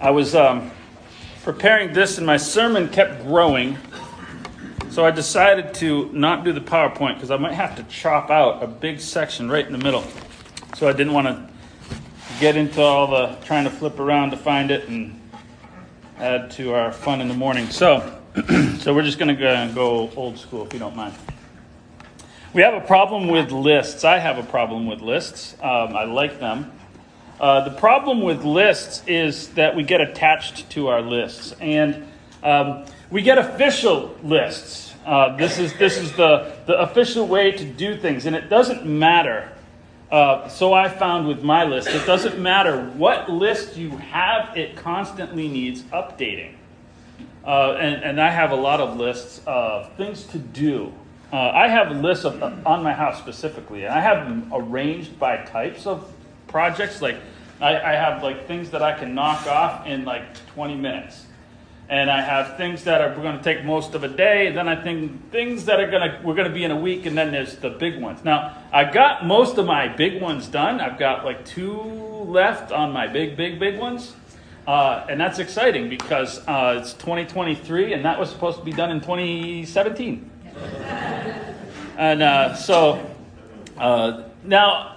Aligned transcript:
I 0.00 0.10
was 0.10 0.34
um, 0.34 0.70
preparing 1.42 1.92
this, 1.92 2.18
and 2.18 2.26
my 2.26 2.36
sermon 2.36 2.88
kept 2.88 3.22
growing. 3.22 3.78
So 4.90 5.04
I 5.04 5.10
decided 5.10 5.74
to 5.74 6.10
not 6.12 6.44
do 6.44 6.52
the 6.52 6.60
PowerPoint 6.60 7.14
because 7.14 7.30
I 7.30 7.36
might 7.36 7.54
have 7.54 7.76
to 7.76 7.82
chop 7.84 8.30
out 8.30 8.62
a 8.62 8.66
big 8.66 9.00
section 9.00 9.50
right 9.50 9.66
in 9.66 9.72
the 9.72 9.78
middle. 9.78 10.04
So 10.76 10.88
I 10.88 10.92
didn't 10.92 11.12
want 11.12 11.26
to 11.26 11.48
get 12.40 12.56
into 12.56 12.80
all 12.80 13.06
the 13.06 13.36
trying 13.44 13.64
to 13.64 13.70
flip 13.70 13.98
around 13.98 14.30
to 14.30 14.36
find 14.36 14.70
it 14.70 14.88
and 14.88 15.20
add 16.18 16.50
to 16.52 16.74
our 16.74 16.92
fun 16.92 17.20
in 17.20 17.28
the 17.28 17.34
morning. 17.34 17.68
So, 17.70 18.20
so 18.78 18.94
we're 18.94 19.02
just 19.02 19.18
going 19.18 19.36
to 19.36 19.72
go 19.74 20.10
old 20.16 20.38
school 20.38 20.64
if 20.66 20.72
you 20.72 20.78
don't 20.78 20.96
mind. 20.96 21.14
We 22.52 22.62
have 22.62 22.74
a 22.74 22.86
problem 22.86 23.26
with 23.26 23.50
lists. 23.50 24.04
I 24.04 24.18
have 24.18 24.38
a 24.38 24.44
problem 24.44 24.86
with 24.86 25.00
lists. 25.00 25.54
Um, 25.60 25.96
I 25.96 26.04
like 26.04 26.38
them. 26.38 26.70
Uh, 27.40 27.68
the 27.68 27.70
problem 27.70 28.22
with 28.22 28.44
lists 28.44 29.02
is 29.06 29.48
that 29.50 29.74
we 29.74 29.82
get 29.82 30.00
attached 30.00 30.70
to 30.70 30.88
our 30.88 31.02
lists, 31.02 31.52
and 31.60 32.06
um, 32.42 32.84
we 33.10 33.22
get 33.22 33.38
official 33.38 34.14
lists. 34.22 34.94
Uh, 35.04 35.36
this 35.36 35.58
is 35.58 35.76
this 35.76 35.98
is 35.98 36.12
the 36.12 36.56
the 36.66 36.78
official 36.80 37.26
way 37.26 37.50
to 37.50 37.64
do 37.64 37.96
things, 37.96 38.26
and 38.26 38.36
it 38.36 38.48
doesn't 38.48 38.86
matter. 38.86 39.50
Uh, 40.10 40.48
so 40.48 40.72
I 40.72 40.88
found 40.88 41.26
with 41.26 41.42
my 41.42 41.64
list, 41.64 41.88
it 41.88 42.06
doesn't 42.06 42.38
matter 42.38 42.80
what 42.90 43.28
list 43.28 43.76
you 43.76 43.90
have; 43.90 44.56
it 44.56 44.76
constantly 44.76 45.48
needs 45.48 45.82
updating. 45.84 46.54
Uh, 47.44 47.72
and, 47.72 48.02
and 48.02 48.20
I 48.20 48.30
have 48.30 48.52
a 48.52 48.56
lot 48.56 48.80
of 48.80 48.96
lists 48.96 49.40
of 49.46 49.92
things 49.96 50.22
to 50.26 50.38
do. 50.38 50.92
Uh, 51.32 51.50
I 51.50 51.68
have 51.68 51.90
lists 51.96 52.24
of, 52.24 52.42
on 52.64 52.82
my 52.82 52.92
house 52.92 53.18
specifically, 53.18 53.84
and 53.84 53.92
I 53.92 54.00
have 54.00 54.28
them 54.28 54.50
arranged 54.54 55.18
by 55.18 55.38
types 55.38 55.84
of 55.84 56.10
projects. 56.46 57.02
Like 57.02 57.16
I, 57.64 57.92
I 57.92 57.94
have 57.94 58.22
like 58.22 58.46
things 58.46 58.68
that 58.70 58.82
I 58.82 58.92
can 58.92 59.14
knock 59.14 59.46
off 59.46 59.86
in 59.86 60.04
like 60.04 60.22
20 60.48 60.76
minutes, 60.76 61.24
and 61.88 62.10
I 62.10 62.20
have 62.20 62.58
things 62.58 62.84
that 62.84 63.00
are 63.00 63.14
going 63.14 63.38
to 63.38 63.42
take 63.42 63.64
most 63.64 63.94
of 63.94 64.04
a 64.04 64.08
day. 64.08 64.48
And 64.48 64.56
then 64.56 64.68
I 64.68 64.82
think 64.82 65.30
things 65.30 65.64
that 65.64 65.80
are 65.80 65.90
going 65.90 66.02
to 66.02 66.20
we're 66.22 66.34
going 66.34 66.48
to 66.48 66.52
be 66.54 66.64
in 66.64 66.70
a 66.70 66.76
week, 66.76 67.06
and 67.06 67.16
then 67.16 67.32
there's 67.32 67.56
the 67.56 67.70
big 67.70 68.02
ones. 68.02 68.22
Now 68.22 68.58
I 68.70 68.84
got 68.84 69.26
most 69.26 69.56
of 69.56 69.64
my 69.64 69.88
big 69.88 70.20
ones 70.20 70.46
done. 70.46 70.78
I've 70.78 70.98
got 70.98 71.24
like 71.24 71.46
two 71.46 71.80
left 71.80 72.70
on 72.70 72.92
my 72.92 73.06
big, 73.06 73.34
big, 73.34 73.58
big 73.58 73.78
ones. 73.78 74.14
Uh, 74.66 75.06
and 75.08 75.18
that's 75.20 75.38
exciting 75.38 75.88
because 75.88 76.38
uh, 76.46 76.80
it's 76.80 76.94
2023 76.94 77.92
and 77.92 78.02
that 78.02 78.18
was 78.18 78.30
supposed 78.30 78.58
to 78.58 78.64
be 78.64 78.72
done 78.72 78.90
in 78.90 78.98
2017. 78.98 80.30
and 81.98 82.22
uh, 82.22 82.54
so 82.54 83.10
uh, 83.76 84.22
now, 84.42 84.93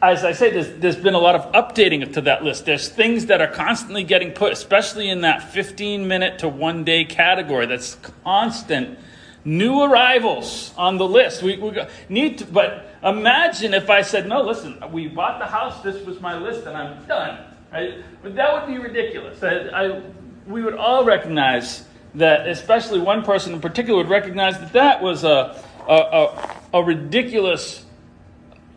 as 0.00 0.24
I 0.24 0.32
say, 0.32 0.50
there's, 0.50 0.72
there's 0.78 0.96
been 0.96 1.14
a 1.14 1.18
lot 1.18 1.34
of 1.34 1.52
updating 1.52 2.12
to 2.14 2.20
that 2.22 2.44
list. 2.44 2.64
There's 2.64 2.88
things 2.88 3.26
that 3.26 3.40
are 3.40 3.48
constantly 3.48 4.04
getting 4.04 4.32
put, 4.32 4.52
especially 4.52 5.08
in 5.08 5.22
that 5.22 5.52
15 5.52 6.06
minute 6.06 6.38
to 6.40 6.48
one 6.48 6.84
day 6.84 7.04
category. 7.04 7.66
That's 7.66 7.96
constant 8.22 8.98
new 9.44 9.82
arrivals 9.82 10.72
on 10.76 10.98
the 10.98 11.08
list. 11.08 11.42
We, 11.42 11.56
we 11.56 11.76
need 12.08 12.38
to, 12.38 12.46
but 12.46 12.86
imagine 13.02 13.74
if 13.74 13.90
I 13.90 14.02
said, 14.02 14.28
no, 14.28 14.42
listen, 14.42 14.82
we 14.92 15.08
bought 15.08 15.40
the 15.40 15.46
house, 15.46 15.82
this 15.82 16.04
was 16.06 16.20
my 16.20 16.38
list, 16.38 16.66
and 16.66 16.76
I'm 16.76 17.04
done. 17.06 17.44
Right? 17.72 18.04
But 18.22 18.36
that 18.36 18.54
would 18.54 18.72
be 18.72 18.80
ridiculous. 18.80 19.42
I, 19.42 19.68
I, 19.68 20.02
we 20.46 20.62
would 20.62 20.74
all 20.74 21.04
recognize 21.04 21.84
that, 22.14 22.48
especially 22.48 23.00
one 23.00 23.24
person 23.24 23.52
in 23.52 23.60
particular, 23.60 23.98
would 23.98 24.08
recognize 24.08 24.58
that 24.58 24.72
that 24.74 25.02
was 25.02 25.24
a, 25.24 25.62
a, 25.88 25.92
a, 25.92 26.60
a 26.74 26.82
ridiculous 26.82 27.84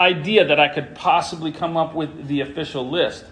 idea 0.02 0.46
that 0.46 0.60
I 0.60 0.68
could 0.68 0.96
possibly 0.96 1.52
come 1.52 1.78
up 1.78 1.94
with 1.94 2.28
the 2.28 2.42
official 2.42 2.90
list. 2.90 3.24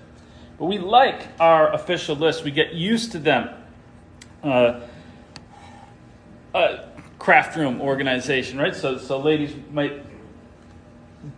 But 0.57 0.65
we 0.65 0.77
like 0.77 1.27
our 1.39 1.73
official 1.73 2.15
list, 2.15 2.43
we 2.43 2.51
get 2.51 2.73
used 2.73 3.11
to 3.13 3.19
them. 3.19 3.49
Uh, 4.43 4.81
craft 7.19 7.57
room 7.57 7.81
organization, 7.81 8.57
right? 8.57 8.75
So, 8.75 8.97
so 8.97 9.19
ladies 9.19 9.53
might 9.71 10.03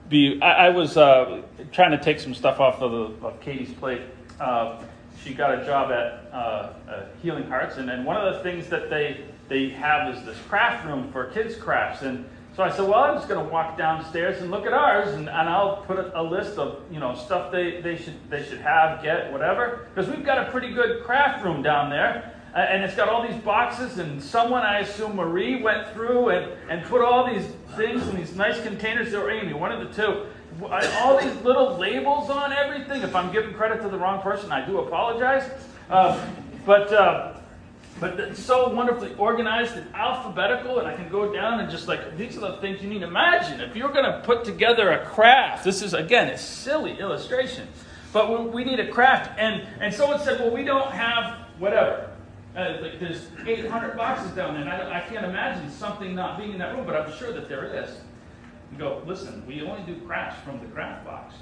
be. 0.08 0.40
I, 0.42 0.68
I 0.68 0.70
was 0.70 0.96
uh, 0.96 1.42
trying 1.72 1.92
to 1.92 1.98
take 1.98 2.20
some 2.20 2.34
stuff 2.34 2.60
off 2.60 2.82
of, 2.82 2.92
the, 2.92 3.28
of 3.28 3.42
Katie's 3.42 3.74
plate. 3.74 4.02
Uh, 4.40 4.82
she 5.24 5.34
got 5.34 5.60
a 5.60 5.66
job 5.66 5.92
at 5.92 6.32
uh, 6.32 6.36
uh, 6.36 7.06
Healing 7.22 7.48
Hearts, 7.48 7.78
and, 7.78 7.90
and 7.90 8.06
one 8.06 8.16
of 8.16 8.34
the 8.34 8.40
things 8.42 8.68
that 8.70 8.90
they 8.90 9.26
they 9.50 9.70
have 9.70 10.16
is 10.16 10.24
this 10.24 10.38
craft 10.48 10.86
room 10.86 11.12
for 11.12 11.26
kids' 11.26 11.56
crafts. 11.56 12.04
And 12.04 12.26
so 12.56 12.64
I 12.64 12.70
said, 12.70 12.82
well, 12.82 13.00
I'm 13.00 13.16
just 13.16 13.30
going 13.30 13.44
to 13.46 13.52
walk 13.52 13.78
downstairs 13.78 14.42
and 14.42 14.52
look 14.52 14.66
at 14.66 14.74
ours, 14.74 15.14
and, 15.14 15.30
and 15.30 15.50
I'll 15.50 15.78
put 15.84 15.98
a, 15.98 16.20
a, 16.20 16.24
list 16.24 16.58
of 16.58 16.82
you 16.92 17.00
know 17.00 17.16
stuff 17.16 17.50
they, 17.52 17.80
they 17.80 17.96
should 17.96 18.30
they 18.30 18.44
should 18.44 18.60
have, 18.60 19.02
get, 19.02 19.32
whatever, 19.32 19.88
because 19.94 20.14
we've 20.14 20.26
got 20.26 20.38
a 20.38 20.52
pretty 20.52 20.74
good 20.74 21.04
craft 21.04 21.46
room 21.46 21.62
down 21.62 21.90
there. 21.90 22.36
And 22.54 22.84
it's 22.84 22.96
got 22.96 23.08
all 23.08 23.26
these 23.26 23.42
boxes, 23.44 23.98
and 23.98 24.22
someone, 24.22 24.64
I 24.64 24.80
assume 24.80 25.16
Marie, 25.16 25.62
went 25.62 25.88
through 25.94 26.32
and, 26.32 26.52
and 26.70 26.86
put 26.86 27.02
all 27.02 27.26
these 27.34 27.46
things 27.78 28.06
in 28.10 28.18
these 28.18 28.36
nice 28.36 28.62
containers, 28.62 29.14
or 29.14 29.32
Amy, 29.32 29.54
one 29.54 29.72
of 29.72 29.80
the 29.80 29.96
two, 29.96 30.26
all 31.00 31.18
these 31.18 31.34
little 31.44 31.78
labels 31.78 32.30
on 32.30 32.52
everything. 32.52 33.04
If 33.04 33.16
I'm 33.16 33.32
giving 33.32 33.54
credit 33.54 33.82
to 33.84 33.88
the 33.88 33.98
wrong 33.98 34.22
person, 34.22 34.52
I 34.52 34.66
do 34.66 34.80
apologize. 34.80 35.50
Uh, 35.90 36.28
but 36.66 36.92
uh, 36.92 37.38
but 38.02 38.20
it's 38.20 38.44
so 38.44 38.68
wonderfully 38.70 39.14
organized 39.20 39.78
and 39.78 39.94
alphabetical, 39.94 40.80
and 40.80 40.88
I 40.88 40.96
can 40.96 41.08
go 41.08 41.32
down 41.32 41.60
and 41.60 41.70
just 41.70 41.88
like 41.88 42.18
these 42.18 42.36
are 42.36 42.52
the 42.52 42.58
things 42.58 42.82
you 42.82 42.90
need. 42.90 43.04
Imagine 43.04 43.62
if 43.62 43.76
you're 43.76 43.94
going 43.94 44.06
to 44.06 44.22
put 44.26 44.44
together 44.44 44.92
a 44.92 45.06
craft. 45.06 45.64
This 45.64 45.84
is 45.84 45.94
again 45.94 46.30
a 46.30 46.38
silly 46.38 47.00
illustration, 47.00 47.68
but 48.12 48.52
we 48.52 48.64
need 48.64 48.80
a 48.80 48.92
craft. 48.92 49.38
And 49.38 49.68
and 49.80 49.94
someone 49.94 50.20
said, 50.20 50.40
well, 50.40 50.50
we 50.50 50.64
don't 50.64 50.92
have 50.92 51.38
whatever. 51.60 52.10
Uh, 52.58 52.78
like 52.82 53.00
there's 53.00 53.28
800 53.46 53.96
boxes 53.96 54.32
down 54.32 54.56
there, 54.56 54.64
and 54.64 54.70
I, 54.70 54.98
I 54.98 55.02
can't 55.02 55.24
imagine 55.24 55.70
something 55.70 56.16
not 56.16 56.40
being 56.40 56.54
in 56.54 56.58
that 56.58 56.76
room, 56.76 56.88
but 56.88 56.96
I'm 56.96 57.16
sure 57.18 57.32
that 57.32 57.48
there 57.48 57.84
is. 57.84 57.98
You 58.72 58.80
go, 58.80 59.04
listen, 59.06 59.46
we 59.46 59.62
only 59.62 59.84
do 59.84 60.02
crafts 60.08 60.44
from 60.44 60.60
the 60.60 60.66
craft 60.66 61.06
box. 61.06 61.36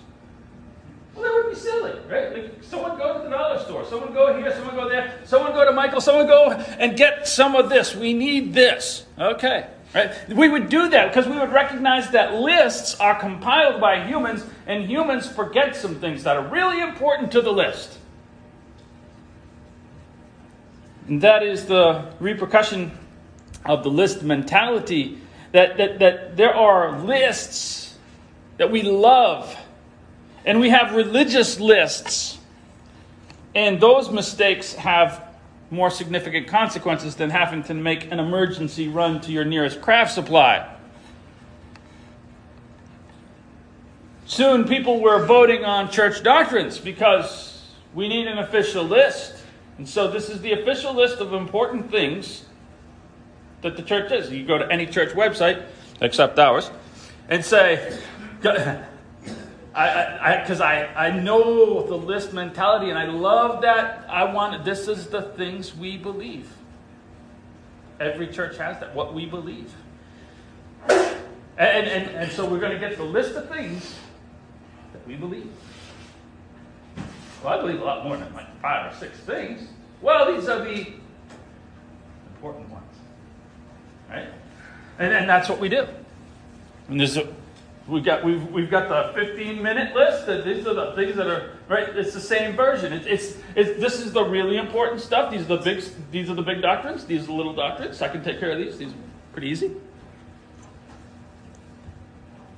Well, 1.16 1.24
that 1.24 1.34
would 1.34 1.54
be 1.54 1.60
silly, 1.60 2.00
right? 2.08 2.32
Like 2.34 2.64
someone 2.64 2.98
go 2.98 3.18
to 3.18 3.24
the 3.24 3.30
dollar 3.30 3.60
store, 3.60 3.86
someone 3.86 4.14
go 4.14 4.38
here, 4.38 4.54
someone 4.54 4.76
go 4.76 4.88
there, 4.88 5.20
someone 5.26 5.52
go 5.54 5.66
to 5.66 5.72
Michael, 5.72 6.02
someone 6.02 6.28
go 6.28 6.52
and 6.52 6.96
get 6.96 7.28
some 7.28 7.56
of 7.56 7.70
this. 7.70 7.96
We 7.96 8.14
need 8.14 8.54
this. 8.54 9.06
Okay. 9.18 9.68
Right? 9.94 10.12
We 10.30 10.50
would 10.50 10.70
do 10.70 10.90
that 10.90 11.08
because 11.08 11.28
we 11.28 11.38
would 11.38 11.52
recognize 11.52 12.12
that 12.12 12.36
lists 12.36 13.00
are 13.00 13.20
compiled 13.20 13.82
by 13.82 14.06
humans, 14.06 14.46
and 14.68 14.86
humans 14.86 15.28
forget 15.28 15.76
some 15.76 15.96
things 15.96 16.24
that 16.24 16.38
are 16.38 16.48
really 16.48 16.80
important 16.80 17.32
to 17.32 17.42
the 17.42 17.52
list. 17.52 17.98
And 21.08 21.22
that 21.22 21.42
is 21.42 21.66
the 21.66 22.14
repercussion 22.20 22.92
of 23.66 23.84
the 23.84 23.90
list 23.90 24.22
mentality 24.22 25.18
that, 25.54 25.78
that, 25.78 25.98
that 26.00 26.38
there 26.38 26.54
are 26.54 27.00
lists 27.00 27.98
that 28.58 28.72
we 28.72 28.84
love, 28.84 29.58
and 30.46 30.60
we 30.60 30.70
have 30.70 30.94
religious 30.96 31.60
lists, 31.60 32.38
and 33.56 33.80
those 33.80 34.10
mistakes 34.10 34.74
have 34.74 35.24
more 35.72 35.90
significant 35.90 36.48
consequences 36.48 37.16
than 37.16 37.30
having 37.30 37.64
to 37.64 37.74
make 37.74 38.12
an 38.12 38.20
emergency 38.20 38.88
run 38.88 39.22
to 39.22 39.32
your 39.32 39.46
nearest 39.46 39.82
craft 39.82 40.14
supply. 40.14 40.68
Soon, 44.26 44.66
people 44.66 45.00
were 45.00 45.26
voting 45.26 45.66
on 45.66 45.90
church 45.90 46.24
doctrines 46.24 46.78
because 46.78 47.66
we 47.94 48.08
need 48.08 48.28
an 48.28 48.38
official 48.38 48.84
list. 48.84 49.36
And 49.78 49.88
so, 49.88 50.08
this 50.08 50.30
is 50.30 50.42
the 50.42 50.52
official 50.52 50.94
list 50.94 51.20
of 51.20 51.34
important 51.34 51.90
things 51.90 52.46
that 53.62 53.76
the 53.76 53.82
church 53.82 54.12
is. 54.12 54.32
You 54.32 54.46
go 54.46 54.58
to 54.58 54.72
any 54.72 54.86
church 54.86 55.14
website, 55.14 55.64
except 56.02 56.38
ours, 56.38 56.70
and 57.28 57.44
say, 57.44 58.00
I, 59.76 60.38
because 60.42 60.62
I, 60.62 60.86
I, 60.86 61.08
I, 61.08 61.20
know 61.20 61.86
the 61.86 61.96
list 61.96 62.34
mentality, 62.34 62.90
and 62.90 62.98
I 62.98 63.06
love 63.06 63.62
that. 63.62 64.06
I 64.10 64.32
want 64.34 64.66
this 64.66 64.88
is 64.88 65.08
the 65.08 65.22
things 65.22 65.76
we 65.76 65.96
believe. 65.96 66.52
Every 68.00 68.28
church 68.28 68.58
has 68.58 68.80
that. 68.80 68.96
What 68.96 69.14
we 69.14 69.26
believe, 69.26 69.72
and 70.90 71.18
and, 71.58 72.10
and 72.16 72.32
so 72.32 72.46
we're 72.50 72.60
going 72.60 72.74
to 72.74 72.80
get 72.80 72.98
the 72.98 73.04
list 73.04 73.36
of 73.36 73.48
things 73.48 73.96
that 74.94 75.06
we 75.08 75.16
believe. 75.16 75.52
Well, 77.44 77.58
I 77.58 77.62
believe 77.62 77.82
a 77.82 77.86
lot 77.86 78.04
more 78.04 78.18
than 78.18 78.34
like 78.34 78.60
five 78.62 78.92
or 78.92 78.96
six 78.98 79.18
things. 79.20 79.68
Well, 80.02 80.34
these 80.34 80.50
are 80.50 80.64
the 80.64 80.94
important 82.36 82.70
ones. 82.70 82.86
Right? 84.10 84.28
And, 84.98 85.14
and 85.14 85.30
that's 85.30 85.48
what 85.48 85.60
we 85.60 85.70
do. 85.70 85.88
And 86.88 87.00
there's 87.00 87.18
a, 87.18 87.34
we've 87.90 88.04
got 88.04 88.24
we've, 88.24 88.44
we've 88.52 88.70
got 88.70 88.88
the 88.88 89.12
15 89.20 89.62
minute 89.62 89.96
list. 89.96 90.26
That 90.28 90.46
these 90.46 90.66
are 90.68 90.74
the 90.74 90.94
things 90.96 91.16
that 91.16 91.28
are 91.28 91.52
right. 91.68 91.90
It's 91.90 92.14
the 92.14 92.22
same 92.22 92.56
version. 92.56 92.94
It's, 92.94 93.06
it's, 93.06 93.38
it's 93.56 93.80
this 93.80 94.00
is 94.00 94.14
the 94.14 94.24
really 94.24 94.58
important 94.58 95.02
stuff. 95.02 95.32
These 95.32 95.44
are 95.44 95.58
the 95.58 95.58
big 95.58 95.84
these 96.12 96.30
are 96.30 96.36
the 96.36 96.44
big 96.44 96.62
doctrines. 96.62 97.06
These 97.06 97.24
are 97.24 97.28
the 97.28 97.34
little 97.34 97.56
doctrines. 97.56 98.02
I 98.02 98.08
can 98.08 98.24
take 98.24 98.40
care 98.40 98.52
of 98.52 98.58
these. 98.58 98.78
These 98.78 98.92
are 98.92 98.98
pretty 99.34 99.48
easy 99.48 99.72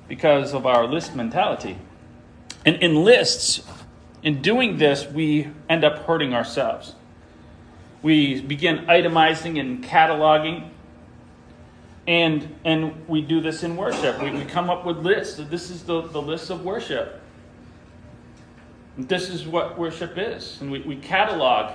because 0.07 0.54
of 0.54 0.66
our 0.66 0.86
list 0.86 1.16
mentality. 1.16 1.77
And 2.66 2.75
in 2.84 3.04
lists, 3.04 3.62
in 4.24 4.42
doing 4.42 4.77
this, 4.77 5.07
we 5.07 5.48
end 5.69 5.84
up 5.84 6.06
hurting 6.06 6.34
ourselves. 6.34 6.95
We 8.01 8.42
begin 8.42 8.88
itemizing 8.88 9.60
and 9.60 9.84
cataloging, 9.84 10.69
and, 12.12 12.54
and 12.66 13.08
we 13.08 13.22
do 13.22 13.40
this 13.40 13.63
in 13.63 13.78
worship. 13.78 14.22
We, 14.22 14.31
we 14.31 14.44
come 14.44 14.69
up 14.69 14.86
with 14.86 14.98
lists. 14.98 15.38
This 15.38 15.69
is 15.69 15.84
the, 15.84 16.02
the 16.02 16.22
list 16.22 16.50
of 16.50 16.66
worship. 16.66 17.22
This 18.98 19.30
is 19.30 19.48
what 19.48 19.80
worship 19.80 20.18
is. 20.18 20.60
And 20.60 20.69
we, 20.69 20.81
we 20.81 20.98
catalog, 20.98 21.74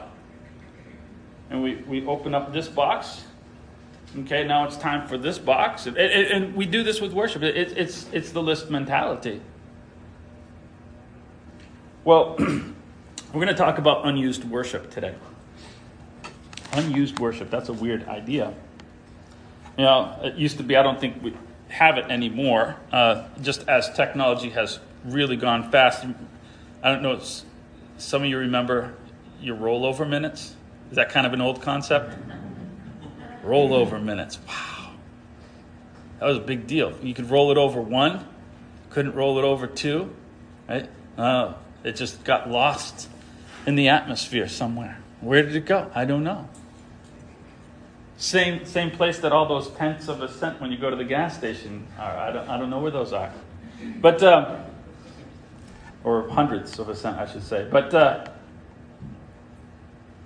and 1.48 1.62
we, 1.62 1.76
we 1.76 2.06
open 2.06 2.34
up 2.34 2.52
this 2.52 2.68
box. 2.68 3.24
Okay, 4.18 4.46
now 4.46 4.66
it's 4.66 4.76
time 4.76 5.08
for 5.08 5.16
this 5.16 5.38
box. 5.38 5.86
And, 5.86 5.96
and, 5.96 6.12
and 6.12 6.54
we 6.54 6.66
do 6.66 6.82
this 6.82 7.00
with 7.00 7.14
worship. 7.14 7.42
It, 7.42 7.72
it's, 7.74 8.04
it's 8.12 8.30
the 8.30 8.42
list 8.42 8.68
mentality. 8.68 9.40
Well, 12.04 12.36
we're 12.38 12.66
going 13.32 13.46
to 13.46 13.54
talk 13.54 13.78
about 13.78 14.06
unused 14.06 14.44
worship 14.44 14.90
today. 14.90 15.14
Unused 16.72 17.20
worship, 17.20 17.48
that's 17.48 17.70
a 17.70 17.72
weird 17.72 18.06
idea. 18.06 18.52
You 19.76 19.84
know, 19.84 20.18
it 20.22 20.34
used 20.36 20.56
to 20.56 20.62
be, 20.62 20.76
I 20.76 20.82
don't 20.82 21.00
think 21.00 21.22
we 21.22 21.34
have 21.68 21.98
it 21.98 22.06
anymore, 22.06 22.76
uh, 22.92 23.28
just 23.42 23.68
as 23.68 23.90
technology 23.94 24.50
has 24.50 24.78
really 25.04 25.36
gone 25.36 25.70
fast. 25.70 26.04
I 26.82 26.92
don't 26.92 27.02
know, 27.02 27.20
some 27.98 28.22
of 28.22 28.28
you 28.28 28.38
remember 28.38 28.94
your 29.40 29.56
rollover 29.56 30.08
minutes? 30.08 30.54
Is 30.90 30.96
that 30.96 31.10
kind 31.10 31.26
of 31.26 31.32
an 31.32 31.40
old 31.40 31.60
concept? 31.60 32.16
Rollover 33.44 34.02
minutes. 34.02 34.38
Wow. 34.48 34.92
That 36.20 36.26
was 36.26 36.38
a 36.38 36.40
big 36.40 36.66
deal. 36.66 36.94
You 37.02 37.12
could 37.12 37.30
roll 37.30 37.50
it 37.50 37.58
over 37.58 37.80
one, 37.80 38.26
couldn't 38.90 39.14
roll 39.14 39.38
it 39.38 39.44
over 39.44 39.66
two, 39.66 40.14
right? 40.68 40.88
Uh, 41.18 41.54
it 41.84 41.96
just 41.96 42.24
got 42.24 42.50
lost 42.50 43.08
in 43.66 43.76
the 43.76 43.88
atmosphere 43.88 44.48
somewhere. 44.48 44.98
Where 45.20 45.42
did 45.42 45.54
it 45.54 45.66
go? 45.66 45.90
I 45.94 46.04
don't 46.04 46.24
know. 46.24 46.48
Same, 48.18 48.64
same 48.64 48.90
place 48.90 49.18
that 49.18 49.32
all 49.32 49.46
those 49.46 49.70
tenths 49.72 50.08
of 50.08 50.22
a 50.22 50.28
cent 50.28 50.60
when 50.60 50.72
you 50.72 50.78
go 50.78 50.88
to 50.88 50.96
the 50.96 51.04
gas 51.04 51.36
station 51.36 51.86
are. 51.98 52.16
I 52.16 52.32
don't, 52.32 52.48
I 52.48 52.58
don't 52.58 52.70
know 52.70 52.78
where 52.78 52.90
those 52.90 53.12
are. 53.12 53.30
But, 54.00 54.22
uh, 54.22 54.62
or 56.02 56.28
hundredths 56.28 56.78
of 56.78 56.88
a 56.88 56.96
cent, 56.96 57.18
I 57.18 57.30
should 57.30 57.42
say. 57.42 57.68
But 57.70 57.92
uh, 57.92 58.26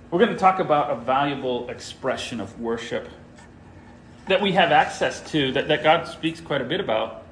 we're 0.09 0.19
going 0.19 0.31
to 0.31 0.37
talk 0.37 0.59
about 0.59 0.91
a 0.91 0.95
valuable 0.95 1.69
expression 1.69 2.39
of 2.39 2.59
worship 2.61 3.09
that 4.27 4.41
we 4.41 4.53
have 4.53 4.71
access 4.71 5.19
to, 5.31 5.51
that, 5.51 5.67
that 5.67 5.83
God 5.83 6.07
speaks 6.07 6.39
quite 6.39 6.61
a 6.61 6.65
bit 6.65 6.79
about, 6.79 7.25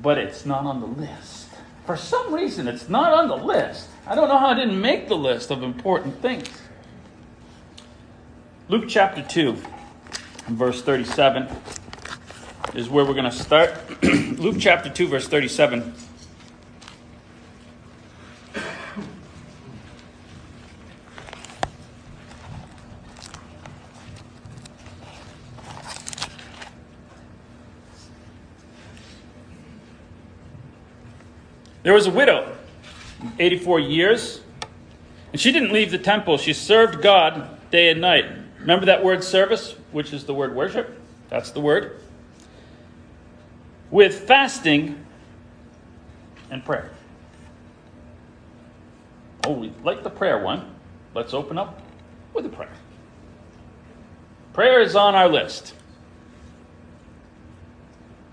but 0.00 0.18
it's 0.18 0.46
not 0.46 0.64
on 0.64 0.80
the 0.80 0.86
list. 0.86 1.48
For 1.86 1.96
some 1.96 2.32
reason, 2.32 2.68
it's 2.68 2.88
not 2.88 3.12
on 3.12 3.26
the 3.26 3.36
list. 3.36 3.88
I 4.06 4.14
don't 4.14 4.28
know 4.28 4.38
how 4.38 4.48
I 4.48 4.54
didn't 4.54 4.80
make 4.80 5.08
the 5.08 5.16
list 5.16 5.50
of 5.50 5.64
important 5.64 6.20
things. 6.22 6.48
Luke 8.72 8.88
chapter 8.88 9.20
2, 9.20 9.54
verse 10.48 10.80
37 10.80 11.46
is 12.74 12.88
where 12.88 13.04
we're 13.04 13.12
going 13.12 13.30
to 13.30 13.30
start. 13.30 13.74
Luke 14.02 14.56
chapter 14.58 14.88
2, 14.88 15.08
verse 15.08 15.28
37. 15.28 15.92
There 31.82 31.92
was 31.92 32.06
a 32.06 32.10
widow, 32.10 32.56
84 33.38 33.80
years, 33.80 34.40
and 35.30 35.38
she 35.38 35.52
didn't 35.52 35.74
leave 35.74 35.90
the 35.90 35.98
temple. 35.98 36.38
She 36.38 36.54
served 36.54 37.02
God 37.02 37.70
day 37.70 37.90
and 37.90 38.00
night. 38.00 38.41
Remember 38.62 38.86
that 38.86 39.04
word 39.04 39.22
service, 39.22 39.74
which 39.90 40.12
is 40.12 40.24
the 40.24 40.34
word 40.34 40.54
worship? 40.54 40.98
That's 41.28 41.50
the 41.50 41.60
word. 41.60 42.00
With 43.90 44.26
fasting 44.26 45.04
and 46.50 46.64
prayer. 46.64 46.90
Oh, 49.44 49.52
we 49.52 49.72
like 49.82 50.04
the 50.04 50.10
prayer 50.10 50.38
one. 50.38 50.74
Let's 51.14 51.34
open 51.34 51.58
up 51.58 51.82
with 52.32 52.46
a 52.46 52.48
prayer. 52.48 52.72
Prayer 54.52 54.80
is 54.80 54.94
on 54.94 55.16
our 55.16 55.28
list. 55.28 55.74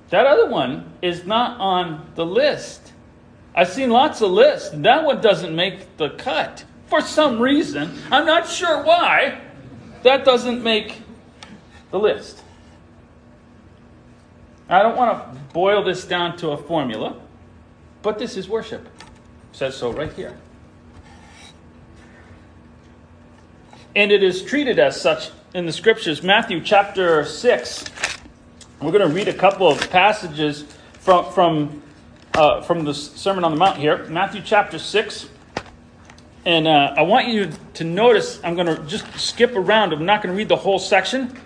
That 0.10 0.28
other 0.28 0.48
one 0.48 0.94
is 1.02 1.26
not 1.26 1.60
on 1.60 2.12
the 2.14 2.26
list. 2.26 2.94
I've 3.56 3.70
seen 3.70 3.90
lots 3.90 4.22
of 4.22 4.30
lists. 4.30 4.70
That 4.74 5.04
one 5.04 5.22
doesn't 5.22 5.56
make 5.56 5.98
the 5.98 6.12
cut. 6.12 6.66
For 6.86 7.02
some 7.02 7.40
reason, 7.40 7.98
I'm 8.12 8.26
not 8.26 8.48
sure 8.48 8.84
why, 8.84 9.42
that 10.04 10.26
doesn't 10.26 10.64
make 10.64 11.02
the 11.92 12.00
list. 12.00 12.44
I 14.68 14.84
don't 14.84 14.96
want 14.96 15.34
to 15.34 15.40
boil 15.54 15.84
this 15.84 16.06
down 16.06 16.38
to 16.38 16.50
a 16.50 16.58
formula, 16.58 17.20
but 18.02 18.20
this 18.20 18.38
is 18.38 18.48
worship. 18.48 18.86
It 18.86 19.58
says 19.58 19.76
so 19.76 19.92
right 19.92 20.14
here. 20.14 20.38
And 23.96 24.12
it 24.12 24.22
is 24.22 24.44
treated 24.44 24.78
as 24.78 25.02
such 25.02 25.32
in 25.56 25.66
the 25.66 25.74
scriptures. 25.74 26.22
Matthew 26.22 26.62
chapter 26.62 27.26
6. 27.26 27.86
We're 28.82 28.92
going 28.92 29.08
to 29.08 29.14
read 29.14 29.28
a 29.28 29.34
couple 29.34 29.68
of 29.68 29.90
passages 29.90 30.66
from, 31.00 31.32
from 31.34 31.82
uh, 32.40 32.62
from 32.62 32.86
the 32.86 32.94
Sermon 32.94 33.44
on 33.44 33.52
the 33.52 33.58
Mount 33.58 33.78
here, 33.78 34.06
Matthew 34.06 34.42
chapter 34.44 34.80
6. 34.80 35.28
And 36.50 36.68
uh, 36.68 36.96
I 36.98 37.04
want 37.04 37.28
you 37.28 37.52
to 37.76 37.84
notice, 37.84 38.40
I'm 38.44 38.56
going 38.56 38.66
to 38.66 38.84
just 38.86 39.06
skip 39.20 39.56
around. 39.56 39.94
I'm 39.94 40.04
not 40.04 40.24
going 40.24 40.34
to 40.34 40.36
read 40.36 40.48
the 40.48 40.56
whole 40.56 40.80
section 40.80 41.40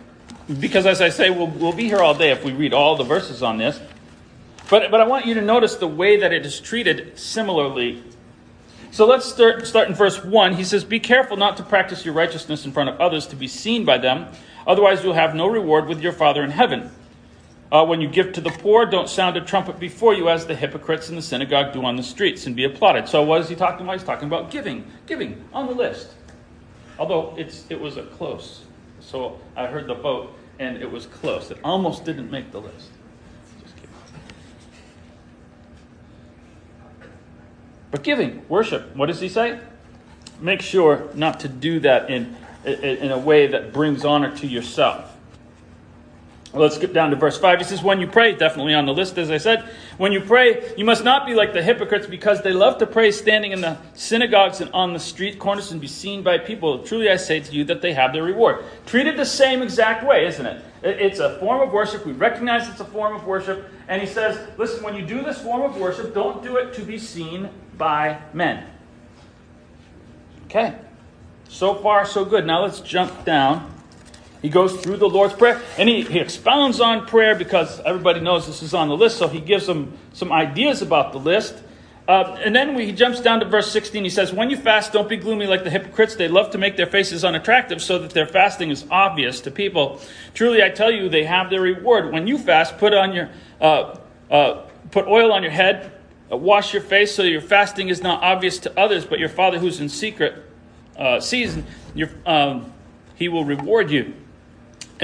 because, 0.61 0.85
as 0.85 1.01
I 1.01 1.09
say, 1.09 1.29
we'll, 1.29 1.47
we'll 1.47 1.73
be 1.73 1.89
here 1.89 1.99
all 1.99 2.13
day 2.13 2.31
if 2.31 2.45
we 2.45 2.53
read 2.53 2.73
all 2.73 2.95
the 2.95 3.03
verses 3.03 3.43
on 3.43 3.57
this. 3.57 3.81
But, 4.69 4.91
but 4.91 5.01
I 5.01 5.05
want 5.05 5.25
you 5.25 5.33
to 5.33 5.41
notice 5.41 5.75
the 5.75 5.89
way 5.89 6.15
that 6.21 6.31
it 6.31 6.45
is 6.45 6.57
treated 6.61 7.19
similarly. 7.19 8.01
So 8.91 9.05
let's 9.05 9.25
start, 9.25 9.67
start 9.67 9.89
in 9.89 9.93
verse 9.93 10.23
1. 10.23 10.53
He 10.53 10.63
says, 10.63 10.85
Be 10.85 11.01
careful 11.01 11.35
not 11.35 11.57
to 11.57 11.63
practice 11.63 12.05
your 12.05 12.13
righteousness 12.13 12.63
in 12.63 12.71
front 12.71 12.87
of 12.87 13.01
others 13.01 13.27
to 13.27 13.35
be 13.35 13.49
seen 13.49 13.83
by 13.83 13.97
them, 13.97 14.27
otherwise, 14.65 15.03
you'll 15.03 15.15
have 15.15 15.35
no 15.35 15.47
reward 15.47 15.89
with 15.89 15.99
your 15.99 16.13
Father 16.13 16.45
in 16.45 16.51
heaven. 16.51 16.89
Uh, 17.73 17.83
when 17.83 17.99
you 17.99 18.07
give 18.07 18.31
to 18.33 18.39
the 18.39 18.51
poor, 18.51 18.85
don't 18.85 19.09
sound 19.09 19.35
a 19.35 19.41
trumpet 19.41 19.79
before 19.79 20.13
you 20.13 20.29
as 20.29 20.45
the 20.45 20.53
hypocrites 20.53 21.09
in 21.09 21.15
the 21.15 21.21
synagogue 21.23 21.73
do 21.73 21.83
on 21.83 21.95
the 21.95 22.03
streets 22.03 22.45
and 22.45 22.55
be 22.55 22.65
applauded. 22.65 23.09
So 23.09 23.23
what 23.23 23.41
is 23.41 23.49
he 23.49 23.55
talking 23.55 23.83
about? 23.83 23.93
He's 23.93 24.03
talking 24.03 24.27
about 24.27 24.51
giving. 24.51 24.85
Giving 25.07 25.43
on 25.51 25.65
the 25.65 25.73
list. 25.73 26.11
Although 26.99 27.33
it's 27.35 27.65
it 27.71 27.81
was 27.81 27.97
a 27.97 28.03
close. 28.03 28.65
So 28.99 29.39
I 29.55 29.65
heard 29.65 29.87
the 29.87 29.95
vote 29.95 30.37
and 30.59 30.77
it 30.77 30.91
was 30.91 31.07
close. 31.07 31.49
It 31.49 31.57
almost 31.63 32.05
didn't 32.05 32.29
make 32.29 32.51
the 32.51 32.61
list. 32.61 32.91
But 37.89 38.03
giving, 38.03 38.45
worship, 38.49 38.95
what 38.95 39.07
does 39.07 39.19
he 39.19 39.29
say? 39.29 39.59
Make 40.39 40.61
sure 40.61 41.09
not 41.15 41.39
to 41.39 41.47
do 41.47 41.79
that 41.79 42.11
in, 42.11 42.35
in 42.65 43.11
a 43.11 43.17
way 43.17 43.47
that 43.47 43.73
brings 43.73 44.05
honor 44.05 44.35
to 44.37 44.47
yourself. 44.47 45.12
Let's 46.55 46.75
skip 46.75 46.93
down 46.93 47.09
to 47.09 47.15
verse 47.15 47.35
5. 47.39 47.57
He 47.57 47.63
says, 47.63 47.81
When 47.81 47.99
you 47.99 48.05
pray, 48.05 48.35
definitely 48.35 48.75
on 48.75 48.85
the 48.85 48.93
list, 48.93 49.17
as 49.17 49.31
I 49.31 49.37
said, 49.37 49.67
when 49.97 50.11
you 50.11 50.21
pray, 50.21 50.71
you 50.77 50.85
must 50.85 51.03
not 51.03 51.25
be 51.25 51.33
like 51.33 51.51
the 51.51 51.63
hypocrites 51.63 52.05
because 52.05 52.43
they 52.43 52.53
love 52.53 52.77
to 52.77 52.85
pray 52.85 53.09
standing 53.09 53.53
in 53.53 53.61
the 53.61 53.77
synagogues 53.95 54.61
and 54.61 54.69
on 54.71 54.93
the 54.93 54.99
street 54.99 55.39
corners 55.39 55.71
and 55.71 55.81
be 55.81 55.87
seen 55.87 56.21
by 56.21 56.37
people. 56.37 56.83
Truly, 56.83 57.09
I 57.09 57.15
say 57.15 57.39
to 57.39 57.51
you 57.51 57.63
that 57.65 57.81
they 57.81 57.93
have 57.93 58.13
their 58.13 58.21
reward. 58.21 58.63
Treated 58.85 59.17
the 59.17 59.25
same 59.25 59.63
exact 59.63 60.05
way, 60.05 60.27
isn't 60.27 60.45
it? 60.45 60.63
It's 60.83 61.19
a 61.19 61.39
form 61.39 61.61
of 61.61 61.73
worship. 61.73 62.05
We 62.05 62.11
recognize 62.11 62.69
it's 62.69 62.81
a 62.81 62.85
form 62.85 63.15
of 63.15 63.25
worship. 63.25 63.67
And 63.87 63.99
he 63.99 64.07
says, 64.07 64.39
Listen, 64.59 64.83
when 64.83 64.95
you 64.95 65.03
do 65.03 65.23
this 65.23 65.41
form 65.41 65.63
of 65.63 65.75
worship, 65.77 66.13
don't 66.13 66.43
do 66.43 66.57
it 66.57 66.75
to 66.75 66.83
be 66.83 66.99
seen 66.99 67.49
by 67.79 68.21
men. 68.31 68.63
Okay. 70.45 70.75
So 71.49 71.73
far, 71.73 72.05
so 72.05 72.23
good. 72.23 72.45
Now 72.45 72.61
let's 72.61 72.79
jump 72.79 73.25
down 73.25 73.72
he 74.43 74.49
goes 74.49 74.75
through 74.81 74.97
the 74.97 75.09
Lord's 75.09 75.33
Prayer 75.33 75.59
and 75.79 75.89
he, 75.89 76.01
he 76.01 76.19
expounds 76.19 76.79
on 76.79 77.07
prayer 77.07 77.33
because 77.33 77.79
everybody 77.79 78.19
knows 78.19 78.45
this 78.45 78.61
is 78.61 78.75
on 78.75 78.89
the 78.89 78.95
list, 78.95 79.17
so 79.17 79.27
he 79.27 79.39
gives 79.39 79.65
them 79.65 79.97
some 80.13 80.31
ideas 80.31 80.83
about 80.83 81.13
the 81.13 81.17
list. 81.17 81.55
Uh, 82.05 82.37
and 82.43 82.53
then 82.53 82.77
he 82.77 82.91
jumps 82.91 83.21
down 83.21 83.39
to 83.39 83.45
verse 83.45 83.71
16. 83.71 84.03
He 84.03 84.09
says, 84.09 84.33
When 84.33 84.49
you 84.49 84.57
fast, 84.57 84.91
don't 84.91 85.07
be 85.07 85.15
gloomy 85.15 85.47
like 85.47 85.63
the 85.63 85.69
hypocrites. 85.69 86.15
They 86.15 86.27
love 86.27 86.51
to 86.51 86.57
make 86.57 86.75
their 86.75 86.85
faces 86.85 87.23
unattractive 87.23 87.81
so 87.81 87.97
that 87.99 88.11
their 88.11 88.27
fasting 88.27 88.69
is 88.69 88.85
obvious 88.91 89.39
to 89.41 89.51
people. 89.51 90.01
Truly, 90.33 90.61
I 90.61 90.69
tell 90.69 90.91
you, 90.91 91.07
they 91.07 91.23
have 91.23 91.49
their 91.49 91.61
reward. 91.61 92.11
When 92.11 92.27
you 92.27 92.37
fast, 92.37 92.77
put 92.77 92.93
on 92.93 93.13
your 93.13 93.29
uh, 93.61 93.97
uh, 94.29 94.63
put 94.91 95.07
oil 95.07 95.31
on 95.31 95.43
your 95.43 95.51
head, 95.53 95.93
uh, 96.31 96.35
wash 96.35 96.73
your 96.73 96.81
face 96.81 97.15
so 97.15 97.23
your 97.23 97.41
fasting 97.41 97.89
is 97.89 98.01
not 98.01 98.21
obvious 98.21 98.59
to 98.59 98.79
others, 98.79 99.05
but 99.05 99.19
your 99.19 99.29
Father 99.29 99.59
who's 99.59 99.79
in 99.79 99.87
secret 99.87 100.43
uh, 100.97 101.19
sees, 101.19 101.57
your, 101.95 102.09
um, 102.25 102.71
he 103.15 103.29
will 103.29 103.45
reward 103.45 103.89
you. 103.89 104.13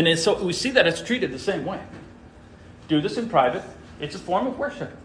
And 0.08 0.18
so 0.18 0.41
we 0.41 0.53
see 0.53 0.72
that 0.72 0.88
it's 0.88 1.01
treated 1.01 1.34
the 1.34 1.39
same 1.39 1.65
way. 1.65 1.82
Do 2.88 3.01
this 3.01 3.18
in 3.18 3.27
private, 3.27 3.63
it's 4.00 4.15
a 4.15 4.20
form 4.20 4.48
of 4.48 4.58
worship. 4.58 4.96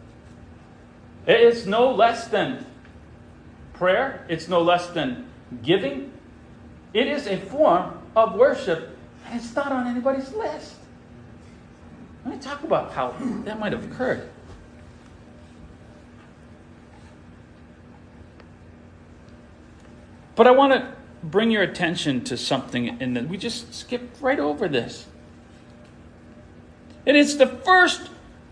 It's 1.26 1.66
no 1.66 1.90
less 1.92 2.28
than 2.28 2.64
prayer, 3.72 4.24
it's 4.28 4.46
no 4.46 4.62
less 4.62 4.86
than 4.86 5.26
giving. 5.64 6.12
It 6.92 7.08
is 7.08 7.26
a 7.26 7.38
form 7.38 7.98
of 8.14 8.36
worship, 8.36 8.96
and 9.26 9.40
it's 9.40 9.52
not 9.56 9.72
on 9.72 9.88
anybody's 9.88 10.32
list. 10.32 10.76
Let 12.24 12.36
me 12.36 12.40
talk 12.40 12.62
about 12.62 12.92
how 12.92 13.16
that 13.44 13.58
might 13.58 13.72
have 13.72 13.90
occurred. 13.90 14.30
But 20.36 20.46
I 20.46 20.52
want 20.52 20.72
to 20.72 20.93
bring 21.30 21.50
your 21.50 21.62
attention 21.62 22.22
to 22.24 22.36
something, 22.36 22.88
and 23.00 23.16
then 23.16 23.28
we 23.28 23.36
just 23.36 23.74
skipped 23.74 24.20
right 24.20 24.38
over 24.38 24.68
this. 24.68 25.06
And 27.06 27.16
it's 27.16 27.34
the 27.34 27.46
first 27.46 28.10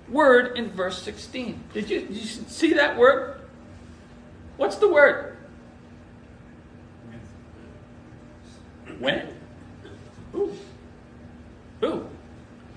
word 0.09 0.57
in 0.57 0.71
verse 0.71 1.03
16. 1.03 1.63
Did 1.73 1.91
you, 1.91 2.01
did 2.01 2.17
you 2.17 2.25
see 2.25 2.75
that 2.75 2.97
word? 2.97 3.41
What's 4.57 4.77
the 4.77 4.89
word? 4.89 5.37
When? 8.99 9.29
Who? 10.33 10.53
Who? 11.81 12.07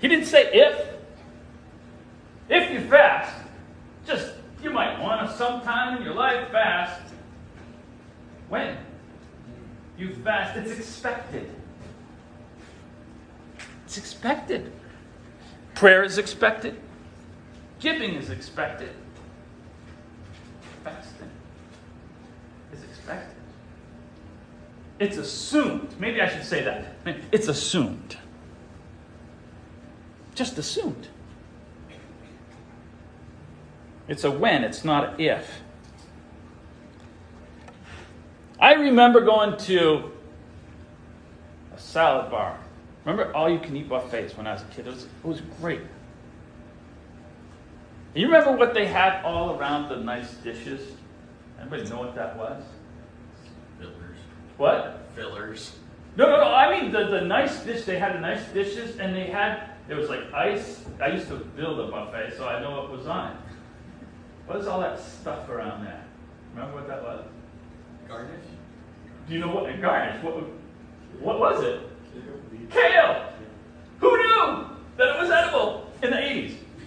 He 0.00 0.08
didn't 0.08 0.26
say 0.26 0.50
if. 0.52 0.94
If 2.48 2.72
you 2.72 2.88
fast, 2.88 3.34
just 4.06 4.32
you 4.62 4.70
might 4.70 5.00
want 5.00 5.28
to 5.28 5.36
sometime 5.36 5.98
in 5.98 6.04
your 6.04 6.14
life 6.14 6.50
fast. 6.50 7.00
When? 8.48 8.76
You 9.98 10.14
fast, 10.16 10.56
it's 10.56 10.78
expected. 10.78 11.50
It's 13.84 13.96
expected. 13.96 14.72
Prayer 15.74 16.02
is 16.04 16.18
expected. 16.18 16.78
Giving 17.80 18.14
is 18.14 18.30
expected. 18.30 18.90
Fasting 20.84 21.30
is 22.72 22.82
expected. 22.82 23.36
It's 24.98 25.16
assumed. 25.16 25.94
Maybe 25.98 26.20
I 26.20 26.28
should 26.28 26.44
say 26.44 26.62
that. 26.64 26.96
It's 27.32 27.48
assumed. 27.48 28.16
Just 30.34 30.58
assumed. 30.58 31.08
It's 34.08 34.24
a 34.24 34.30
when, 34.30 34.62
it's 34.62 34.84
not 34.84 35.14
an 35.14 35.20
if. 35.20 35.62
I 38.58 38.74
remember 38.74 39.20
going 39.20 39.56
to 39.58 40.10
a 41.74 41.78
salad 41.78 42.30
bar. 42.30 42.58
Remember 43.04 43.32
all 43.34 43.48
you 43.48 43.58
can 43.58 43.76
eat 43.76 43.88
buffets 43.88 44.36
when 44.36 44.46
I 44.46 44.54
was 44.54 44.62
a 44.62 44.66
kid? 44.66 44.86
It 44.86 44.94
was, 44.94 45.04
it 45.04 45.24
was 45.24 45.40
great. 45.60 45.82
You 48.14 48.26
remember 48.26 48.52
what 48.52 48.72
they 48.72 48.86
had 48.86 49.22
all 49.24 49.58
around 49.58 49.90
the 49.90 49.96
nice 49.96 50.32
dishes? 50.34 50.80
Anybody 51.60 51.88
know 51.90 51.98
what 51.98 52.14
that 52.14 52.36
was? 52.36 52.62
Fillers. 53.78 54.18
What? 54.56 55.06
Fillers. 55.14 55.76
No, 56.16 56.26
no, 56.26 56.38
no. 56.38 56.52
I 56.52 56.80
mean 56.80 56.92
the, 56.92 57.08
the 57.08 57.20
nice 57.20 57.62
dish. 57.62 57.84
They 57.84 57.98
had 57.98 58.14
the 58.14 58.20
nice 58.20 58.44
dishes, 58.48 58.98
and 58.98 59.14
they 59.14 59.26
had 59.26 59.70
it 59.88 59.94
was 59.94 60.08
like 60.08 60.32
ice. 60.32 60.84
I 61.00 61.08
used 61.08 61.28
to 61.28 61.36
build 61.36 61.78
a 61.78 61.90
buffet, 61.90 62.34
so 62.36 62.48
I 62.48 62.60
know 62.60 62.70
what 62.70 62.90
was 62.90 63.06
on 63.06 63.32
it. 63.32 63.36
What 64.46 64.58
is 64.58 64.66
all 64.66 64.80
that 64.80 64.98
stuff 64.98 65.48
around 65.48 65.84
there? 65.84 66.02
Remember 66.54 66.76
what 66.76 66.88
that 66.88 67.02
was? 67.02 67.24
Garnish. 68.08 68.30
Do 69.26 69.34
you 69.34 69.40
know 69.40 69.48
what 69.48 69.80
garnish? 69.80 70.22
What 70.22 70.34
what 71.20 71.40
was 71.40 71.64
it? 71.64 71.80
Kale. 72.70 73.32
Who 74.00 74.16
knew 74.16 74.66
that 74.96 75.08
it 75.08 75.20
was 75.20 75.30
edible 75.30 75.90
in 76.02 76.10
the 76.10 76.18
eighties? 76.18 76.58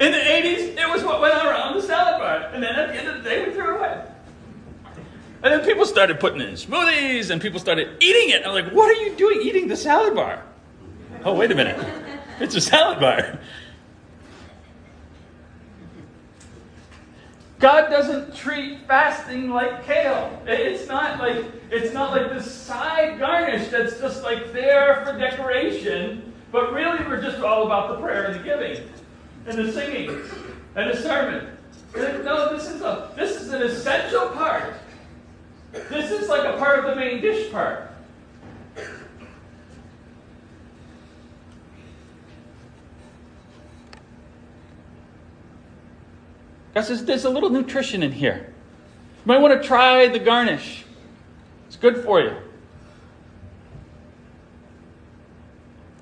in 0.00 0.12
the 0.12 0.32
eighties, 0.32 0.76
it 0.76 0.88
was 0.88 1.02
what 1.02 1.20
went 1.20 1.34
around 1.34 1.74
the 1.76 1.82
salad 1.82 2.20
bar, 2.20 2.50
and 2.52 2.62
then 2.62 2.74
at 2.74 2.88
the 2.88 2.94
end 2.94 3.08
of 3.08 3.24
the 3.24 3.28
day, 3.28 3.46
we 3.46 3.52
threw 3.52 3.74
it 3.74 3.78
away. 3.78 4.04
And 5.42 5.52
then 5.52 5.64
people 5.64 5.86
started 5.86 6.20
putting 6.20 6.40
it 6.40 6.48
in 6.48 6.54
smoothies, 6.54 7.30
and 7.30 7.40
people 7.40 7.58
started 7.58 7.88
eating 8.00 8.30
it. 8.30 8.46
I'm 8.46 8.52
like, 8.52 8.72
what 8.72 8.88
are 8.90 9.02
you 9.02 9.14
doing 9.16 9.42
eating 9.42 9.68
the 9.68 9.76
salad 9.76 10.14
bar? 10.14 10.42
Oh, 11.24 11.34
wait 11.34 11.50
a 11.50 11.54
minute. 11.54 11.84
It's 12.40 12.54
a 12.54 12.60
salad 12.60 13.00
bar. 13.00 13.38
God 17.66 17.90
doesn't 17.90 18.32
treat 18.32 18.86
fasting 18.86 19.50
like 19.50 19.84
kale. 19.84 20.40
It's 20.46 20.86
not 20.86 21.18
like 21.18 21.44
it's 21.72 21.92
not 21.92 22.12
like 22.12 22.30
this 22.30 22.48
side 22.48 23.18
garnish 23.18 23.66
that's 23.70 23.98
just 23.98 24.22
like 24.22 24.52
there 24.52 25.04
for 25.04 25.18
decoration, 25.18 26.32
but 26.52 26.72
really 26.72 27.04
we're 27.08 27.20
just 27.20 27.40
all 27.40 27.66
about 27.66 27.88
the 27.88 27.96
prayer 28.00 28.26
and 28.26 28.38
the 28.38 28.44
giving 28.44 28.88
and 29.48 29.58
the 29.58 29.72
singing 29.72 30.10
and 30.76 30.92
the 30.92 30.96
sermon. 30.96 31.56
No, 31.96 32.56
this 32.56 32.68
is 32.68 32.82
a 32.82 33.10
this 33.16 33.34
is 33.42 33.52
an 33.52 33.62
essential 33.62 34.28
part. 34.28 34.74
This 35.72 36.12
is 36.12 36.28
like 36.28 36.44
a 36.44 36.56
part 36.58 36.78
of 36.78 36.84
the 36.84 36.94
main 36.94 37.20
dish 37.20 37.50
part. 37.50 37.90
God 46.76 46.84
says 46.84 47.06
there's 47.06 47.24
a 47.24 47.30
little 47.30 47.48
nutrition 47.48 48.02
in 48.02 48.12
here. 48.12 48.52
You 49.16 49.22
might 49.24 49.38
want 49.38 49.62
to 49.62 49.66
try 49.66 50.08
the 50.08 50.18
garnish. 50.18 50.84
It's 51.68 51.76
good 51.76 52.04
for 52.04 52.20
you. 52.20 52.36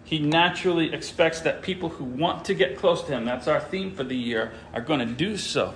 He 0.03 0.19
naturally 0.19 0.93
expects 0.93 1.43
that 1.43 1.63
people 1.63 1.91
who 1.91 2.03
want 2.03 2.45
to 2.47 2.55
get 2.55 2.77
close 2.77 3.03
to 3.03 3.13
Him, 3.13 3.25
that's 3.25 3.47
our 3.47 3.61
theme 3.61 3.95
for 3.95 4.03
the 4.03 4.17
year, 4.17 4.51
are 4.73 4.81
going 4.81 4.99
to 4.99 5.07
do 5.07 5.37
so. 5.37 5.75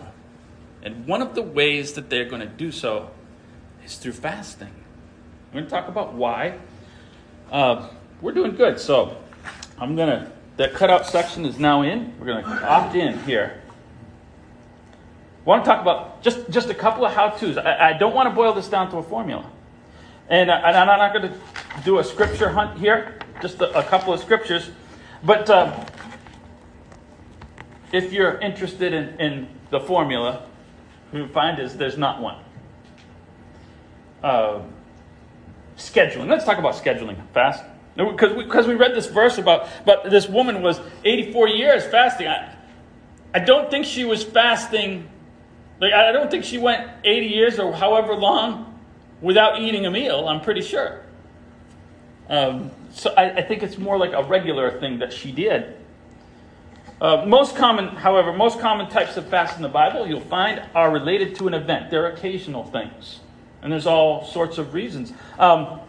And 0.83 1.07
one 1.07 1.23
of 1.23 1.37
the 1.37 1.43
ways 1.43 1.93
that 1.93 2.11
they're 2.11 2.29
going 2.29 2.43
to 2.43 2.49
do 2.49 2.73
so 2.73 3.09
is 3.85 3.99
through 3.99 4.15
fasting. 4.15 4.75
We're 5.53 5.61
going 5.61 5.67
to 5.67 5.71
talk 5.71 5.87
about 5.87 6.15
why. 6.15 6.59
Uh, 7.53 7.89
we're 8.21 8.33
doing 8.33 8.57
good, 8.57 8.81
so 8.81 9.17
I'm 9.79 9.95
going 9.95 10.09
to, 10.09 10.33
that 10.57 10.75
cutout 10.75 11.07
section 11.07 11.47
is 11.47 11.57
now 11.57 11.83
in. 11.83 12.19
We're 12.19 12.27
going 12.27 12.45
to 12.45 12.69
opt 12.69 12.97
in 12.97 13.17
here. 13.21 13.58
Want 15.49 15.65
to 15.65 15.71
talk 15.71 15.81
about 15.81 16.23
just, 16.23 16.51
just 16.51 16.69
a 16.69 16.75
couple 16.75 17.07
of 17.07 17.15
how 17.15 17.31
to's. 17.31 17.57
I, 17.57 17.89
I 17.89 17.93
don't 17.95 18.15
want 18.15 18.29
to 18.29 18.35
boil 18.35 18.53
this 18.53 18.69
down 18.69 18.91
to 18.91 18.99
a 18.99 19.03
formula. 19.03 19.51
And, 20.29 20.51
and 20.51 20.77
I'm 20.77 20.87
not 20.87 21.15
going 21.15 21.33
to 21.33 21.39
do 21.87 22.01
a 22.01 22.05
scripture 22.05 22.51
hunt 22.51 22.79
here, 22.79 23.19
just 23.41 23.59
a, 23.63 23.79
a 23.79 23.83
couple 23.83 24.13
of 24.13 24.21
scriptures. 24.21 24.71
But 25.25 25.49
uh, 25.49 25.87
if 27.93 28.13
you're 28.13 28.39
interested 28.41 28.93
in, 28.93 29.19
in 29.19 29.49
the 29.71 29.81
formula, 29.81 30.45
what 31.13 31.19
you 31.19 31.29
find 31.29 31.59
is 31.59 31.79
there's 31.79 31.97
not 31.97 32.21
one. 32.21 32.45
Uh, 34.23 34.61
scheduling. 35.79 36.29
Let's 36.29 36.45
talk 36.45 36.59
about 36.59 36.75
scheduling 36.75 37.17
fast. 37.33 37.65
Because 37.97 38.37
we, 38.37 38.45
because 38.45 38.67
we 38.67 38.75
read 38.75 38.95
this 38.95 39.07
verse 39.07 39.39
about, 39.39 39.67
but 39.87 40.11
this 40.11 40.29
woman 40.29 40.61
was 40.61 40.79
84 41.07 41.49
years 41.49 41.87
fasting. 41.87 42.29
I, 42.29 42.55
I 43.33 43.39
don't 43.39 43.71
think 43.71 43.87
she 43.87 44.05
was 44.05 44.23
fasting 44.23 45.09
like, 45.81 45.93
I 45.93 46.13
don't 46.13 46.31
think 46.31 46.45
she 46.45 46.59
went 46.59 46.91
80 47.05 47.27
years 47.27 47.59
or 47.59 47.73
however 47.73 48.15
long 48.15 48.79
without 49.21 49.61
eating 49.61 49.87
a 49.87 49.91
meal, 49.91 50.29
I'm 50.29 50.41
pretty 50.41 50.63
sure. 50.63 51.03
Um, 52.29 52.71
so 52.93 53.15
I, 53.17 53.37
I, 53.37 53.43
think 53.43 53.63
it's 53.63 53.79
more 53.79 53.97
like 53.97 54.13
a 54.13 54.23
regular 54.23 54.79
thing 54.81 54.99
that 54.99 55.13
she 55.13 55.33
did. 55.33 55.77
Uh, 57.01 57.25
most 57.27 57.57
common, 57.57 57.89
however, 57.89 58.33
most 58.33 58.61
common 58.61 58.89
types 58.91 59.17
of 59.17 59.27
fast 59.29 59.57
in 59.57 59.63
the 59.63 59.69
Bible 59.69 60.07
you'll 60.07 60.21
find 60.21 60.63
are 60.75 60.91
related 60.91 61.37
to 61.37 61.47
an 61.49 61.55
event. 61.55 61.91
They're 61.91 62.09
occasional 62.09 62.65
things. 62.65 63.21
And 63.63 63.73
there's 63.73 63.87
all 63.87 64.25
sorts 64.27 64.59
of 64.59 64.75
reasons. 64.75 65.13
Um, 65.39 65.81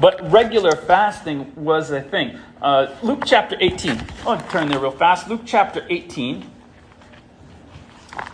but 0.00 0.30
regular 0.30 0.72
fasting 0.72 1.52
was 1.56 1.90
a 1.90 2.02
thing. 2.02 2.38
Uh, 2.60 2.94
Luke 3.02 3.22
chapter 3.24 3.56
18. 3.58 4.02
I'll 4.26 4.40
turn 4.48 4.68
there 4.68 4.78
real 4.78 4.90
fast. 4.90 5.28
Luke 5.28 5.42
chapter 5.46 5.86
18 5.88 6.50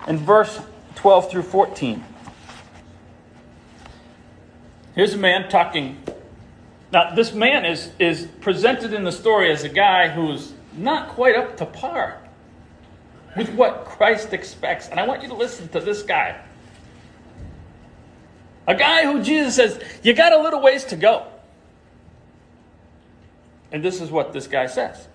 and 0.07 0.19
verse 0.19 0.61
12 0.97 1.31
through 1.31 1.43
14. 1.43 2.05
Here's 4.95 5.15
a 5.15 5.19
man 5.19 5.49
talking. 5.49 6.03
Now, 6.93 7.15
this 7.15 7.33
man 7.33 7.65
is, 7.65 7.91
is 7.99 8.29
presented 8.41 8.93
in 8.93 9.05
the 9.05 9.13
story 9.13 9.51
as 9.51 9.65
a 9.65 9.69
guy 9.69 10.09
who's 10.09 10.53
not 10.75 11.09
quite 11.11 11.35
up 11.37 11.57
to 11.59 11.67
par 11.67 12.21
with 13.37 13.49
what 13.55 13.87
Christ 13.87 14.33
expects. 14.33 14.89
And 14.89 15.01
I 15.01 15.07
want 15.07 15.23
you 15.23 15.29
to 15.29 15.35
listen 15.35 15.69
to 15.69 15.81
this 15.81 16.03
guy. 16.03 16.39
A 18.67 18.75
guy 18.75 19.05
who 19.05 19.23
Jesus 19.23 19.57
says, 19.57 19.83
You 20.03 20.13
got 20.13 20.33
a 20.33 20.39
little 20.39 20.61
ways 20.61 20.85
to 20.87 20.97
go. 20.97 21.27
And 23.73 23.83
this 23.83 24.01
is 24.01 24.11
what 24.11 24.35
this 24.35 24.47
guy 24.47 24.67
says 24.67 25.09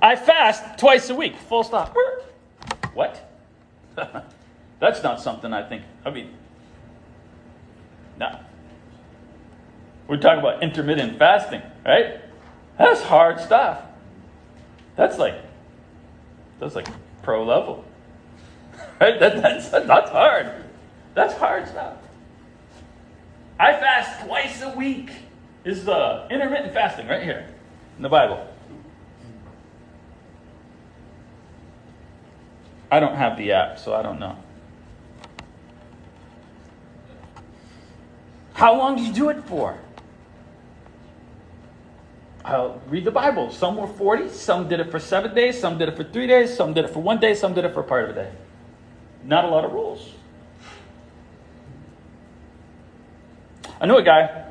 I 0.00 0.16
fast 0.16 0.78
twice 0.78 1.10
a 1.10 1.14
week, 1.14 1.36
full 1.36 1.64
stop. 1.64 1.94
What? 2.94 3.29
That's 4.80 5.02
not 5.02 5.20
something 5.20 5.52
I 5.52 5.62
think. 5.62 5.82
I 6.04 6.10
mean, 6.10 6.30
no. 8.18 8.38
We're 10.06 10.16
talking 10.16 10.40
about 10.40 10.62
intermittent 10.62 11.18
fasting, 11.18 11.62
right? 11.84 12.20
That's 12.78 13.02
hard 13.02 13.40
stuff. 13.40 13.82
That's 14.96 15.18
like, 15.18 15.36
that's 16.58 16.74
like 16.74 16.88
pro 17.22 17.44
level. 17.44 17.84
Right? 18.98 19.18
That, 19.18 19.40
that's, 19.40 19.70
that's 19.70 20.10
hard. 20.10 20.52
That's 21.14 21.34
hard 21.34 21.66
stuff. 21.68 21.96
I 23.58 23.72
fast 23.72 24.26
twice 24.26 24.62
a 24.62 24.70
week. 24.70 25.10
Is 25.64 25.84
the 25.84 26.26
intermittent 26.30 26.72
fasting 26.72 27.06
right 27.06 27.22
here 27.22 27.46
in 27.96 28.02
the 28.02 28.08
Bible. 28.08 28.46
I 32.90 33.00
don't 33.00 33.14
have 33.14 33.36
the 33.36 33.52
app, 33.52 33.78
so 33.78 33.94
I 33.94 34.02
don't 34.02 34.18
know. 34.18 34.36
How 38.54 38.76
long 38.76 38.96
do 38.96 39.02
you 39.02 39.12
do 39.12 39.28
it 39.30 39.44
for? 39.44 39.78
I'll 42.44 42.80
read 42.88 43.04
the 43.04 43.10
Bible. 43.10 43.50
Some 43.50 43.76
were 43.76 43.86
40, 43.86 44.28
some 44.30 44.68
did 44.68 44.80
it 44.80 44.90
for 44.90 44.98
seven 44.98 45.34
days, 45.34 45.60
some 45.60 45.78
did 45.78 45.88
it 45.88 45.96
for 45.96 46.04
three 46.04 46.26
days, 46.26 46.56
some 46.56 46.74
did 46.74 46.84
it 46.84 46.90
for 46.90 47.00
one 47.00 47.20
day, 47.20 47.34
some 47.34 47.54
did 47.54 47.64
it 47.64 47.72
for 47.72 47.82
part 47.82 48.04
of 48.04 48.10
a 48.10 48.24
day. 48.24 48.32
Not 49.24 49.44
a 49.44 49.48
lot 49.48 49.64
of 49.64 49.72
rules. 49.72 50.14
I 53.80 53.86
know 53.86 53.98
a 53.98 54.02
guy. 54.02 54.46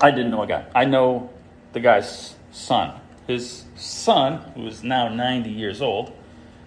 I 0.00 0.10
didn't 0.10 0.30
know 0.30 0.42
a 0.42 0.46
guy. 0.46 0.66
I 0.74 0.84
know 0.84 1.30
the 1.72 1.80
guy's 1.80 2.34
son. 2.52 2.98
His 3.26 3.64
son, 3.76 4.38
who 4.54 4.66
is 4.66 4.82
now 4.82 5.08
90 5.08 5.50
years 5.50 5.80
old, 5.80 6.12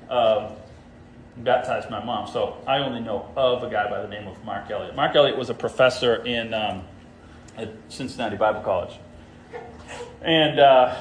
uh, 0.10 0.52
baptized 1.38 1.90
my 1.90 2.04
mom. 2.04 2.28
So 2.28 2.58
I 2.68 2.80
only 2.80 3.00
know 3.00 3.30
of 3.36 3.64
a 3.64 3.70
guy 3.70 3.90
by 3.90 4.02
the 4.02 4.08
name 4.08 4.28
of 4.28 4.44
Mark 4.44 4.70
Elliott. 4.70 4.96
Mark 4.96 5.16
Elliott 5.16 5.38
was 5.38 5.50
a 5.50 5.54
professor 5.54 6.24
in 6.26 6.54
um, 6.54 6.84
at 7.58 7.70
Cincinnati 7.90 8.38
Bible 8.38 8.62
College. 8.62 8.98
And 10.22 10.60
uh, 10.60 10.96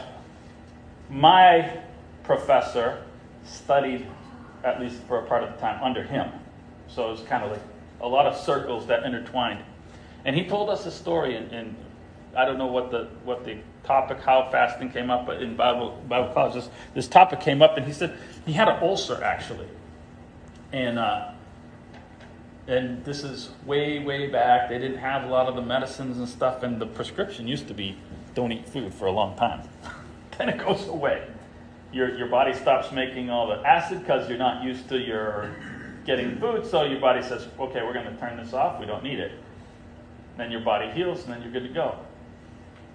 my 1.08 1.78
professor 2.24 3.02
studied, 3.44 4.06
at 4.64 4.80
least 4.80 5.02
for 5.04 5.18
a 5.18 5.26
part 5.26 5.42
of 5.42 5.52
the 5.52 5.60
time, 5.60 5.82
under 5.82 6.02
him. 6.02 6.30
So 6.88 7.08
it 7.08 7.10
was 7.12 7.22
kind 7.22 7.44
of 7.44 7.52
like 7.52 7.62
a 8.00 8.08
lot 8.08 8.26
of 8.26 8.36
circles 8.36 8.86
that 8.86 9.04
intertwined. 9.04 9.62
And 10.24 10.36
he 10.36 10.46
told 10.46 10.70
us 10.70 10.86
a 10.86 10.90
story, 10.90 11.36
and, 11.36 11.50
and 11.52 11.76
I 12.36 12.44
don't 12.44 12.58
know 12.58 12.66
what 12.66 12.90
the 12.90 13.08
what 13.24 13.44
the 13.44 13.58
topic, 13.84 14.20
how 14.20 14.48
fasting 14.50 14.90
came 14.90 15.10
up, 15.10 15.26
but 15.26 15.42
in 15.42 15.56
Bible 15.56 16.02
Bible 16.08 16.32
college, 16.32 16.54
this, 16.54 16.68
this 16.94 17.08
topic 17.08 17.40
came 17.40 17.62
up, 17.62 17.76
and 17.76 17.86
he 17.86 17.92
said 17.92 18.16
he 18.46 18.52
had 18.52 18.68
an 18.68 18.82
ulcer 18.82 19.22
actually, 19.22 19.66
and 20.72 20.98
uh, 20.98 21.32
and 22.66 23.04
this 23.04 23.24
is 23.24 23.50
way 23.66 23.98
way 23.98 24.28
back. 24.28 24.68
They 24.68 24.78
didn't 24.78 24.98
have 24.98 25.24
a 25.24 25.28
lot 25.28 25.48
of 25.48 25.54
the 25.54 25.62
medicines 25.62 26.18
and 26.18 26.28
stuff, 26.28 26.62
and 26.62 26.80
the 26.80 26.86
prescription 26.86 27.46
used 27.46 27.68
to 27.68 27.74
be 27.74 27.96
don't 28.34 28.52
eat 28.52 28.68
food 28.68 28.94
for 28.94 29.06
a 29.06 29.12
long 29.12 29.36
time. 29.36 29.68
then 30.38 30.48
it 30.48 30.58
goes 30.58 30.88
away. 30.88 31.26
Your 31.92 32.16
your 32.16 32.28
body 32.28 32.54
stops 32.54 32.92
making 32.92 33.30
all 33.30 33.48
the 33.48 33.66
acid 33.66 34.00
because 34.00 34.28
you're 34.28 34.38
not 34.38 34.64
used 34.64 34.88
to 34.88 34.98
your 34.98 35.54
getting 36.04 36.38
food, 36.38 36.66
so 36.66 36.84
your 36.84 37.00
body 37.00 37.22
says, 37.22 37.46
okay, 37.58 37.82
we're 37.82 37.92
going 37.92 38.06
to 38.06 38.16
turn 38.16 38.36
this 38.36 38.52
off. 38.52 38.80
We 38.80 38.86
don't 38.86 39.04
need 39.04 39.20
it. 39.20 39.32
Then 40.36 40.50
your 40.50 40.60
body 40.60 40.90
heals, 40.90 41.24
and 41.24 41.32
then 41.32 41.42
you're 41.42 41.52
good 41.52 41.68
to 41.68 41.72
go. 41.72 41.98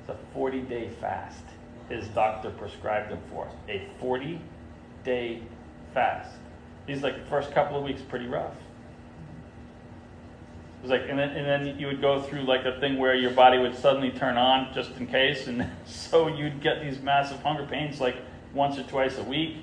It's 0.01 0.09
a 0.09 0.33
40 0.33 0.61
day 0.61 0.89
fast. 0.99 1.43
His 1.89 2.07
doctor 2.09 2.49
prescribed 2.49 3.11
him 3.11 3.19
for 3.31 3.47
a 3.69 3.87
40 3.99 4.41
day 5.03 5.41
fast. 5.93 6.35
He's 6.87 7.03
like 7.03 7.19
the 7.19 7.29
first 7.29 7.51
couple 7.51 7.77
of 7.77 7.83
weeks 7.83 8.01
pretty 8.01 8.27
rough. 8.27 8.53
It 10.79 10.83
was 10.83 10.91
like, 10.91 11.09
and 11.09 11.19
then, 11.19 11.29
and 11.31 11.45
then 11.45 11.79
you 11.79 11.87
would 11.87 12.01
go 12.01 12.21
through 12.21 12.43
like 12.43 12.63
a 12.65 12.79
thing 12.79 12.97
where 12.97 13.13
your 13.13 13.31
body 13.31 13.57
would 13.57 13.75
suddenly 13.75 14.11
turn 14.11 14.37
on 14.37 14.73
just 14.73 14.95
in 14.95 15.05
case, 15.05 15.47
and 15.47 15.69
so 15.85 16.27
you'd 16.27 16.61
get 16.61 16.81
these 16.81 17.01
massive 17.01 17.41
hunger 17.43 17.65
pains 17.65 17.99
like 17.99 18.15
once 18.53 18.77
or 18.77 18.83
twice 18.83 19.17
a 19.17 19.23
week. 19.23 19.57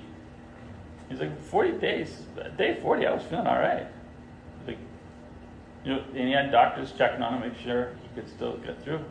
He's 1.09 1.19
like, 1.19 1.39
40 1.39 1.73
days, 1.79 2.23
day 2.57 2.79
40, 2.81 3.05
I 3.05 3.13
was 3.13 3.23
feeling 3.23 3.47
all 3.47 3.59
right. 3.59 3.85
Like, 4.65 4.77
you 5.83 5.93
know, 5.93 6.03
and 6.15 6.27
he 6.27 6.31
had 6.31 6.51
doctors 6.51 6.91
checking 6.97 7.21
on 7.21 7.35
him, 7.35 7.41
to 7.41 7.49
make 7.49 7.59
sure 7.59 7.91
he 8.01 8.21
could 8.21 8.29
still 8.29 8.57
get 8.57 8.83
through. 8.83 9.01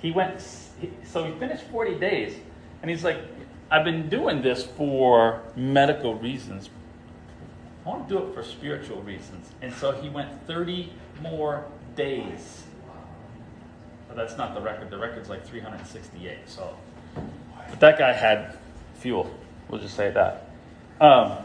He 0.00 0.10
went, 0.10 0.40
so 0.40 1.24
he 1.24 1.32
finished 1.38 1.64
40 1.64 2.00
days, 2.00 2.36
and 2.82 2.90
he's 2.90 3.04
like, 3.04 3.18
I've 3.70 3.84
been 3.84 4.08
doing 4.08 4.42
this 4.42 4.64
for 4.64 5.40
medical 5.54 6.16
reasons. 6.16 6.68
I 7.84 7.88
want 7.88 8.08
to 8.08 8.14
do 8.14 8.24
it 8.24 8.34
for 8.34 8.42
spiritual 8.42 9.02
reasons. 9.02 9.50
And 9.60 9.72
so 9.74 9.92
he 9.92 10.08
went 10.08 10.46
30 10.46 10.92
more 11.20 11.66
days. 11.96 12.62
But 14.06 14.16
that's 14.16 14.36
not 14.36 14.54
the 14.54 14.60
record. 14.60 14.90
The 14.90 14.98
record's 14.98 15.28
like 15.28 15.44
368. 15.46 16.38
So, 16.46 16.76
but 17.14 17.80
that 17.80 17.98
guy 17.98 18.12
had 18.12 18.56
fuel. 18.94 19.28
We'll 19.68 19.80
just 19.80 19.96
say 19.96 20.10
that. 20.10 20.50
Um, 21.00 21.38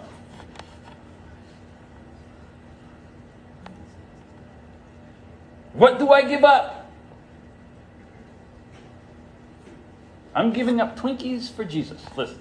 what 5.74 5.98
do 5.98 6.12
I 6.12 6.22
give 6.22 6.44
up? 6.44 6.92
I'm 10.36 10.54
giving 10.54 10.80
up 10.80 11.00
Twinkies 11.00 11.50
for 11.52 11.66
Jesus. 11.66 12.04
Listen. 12.16 12.40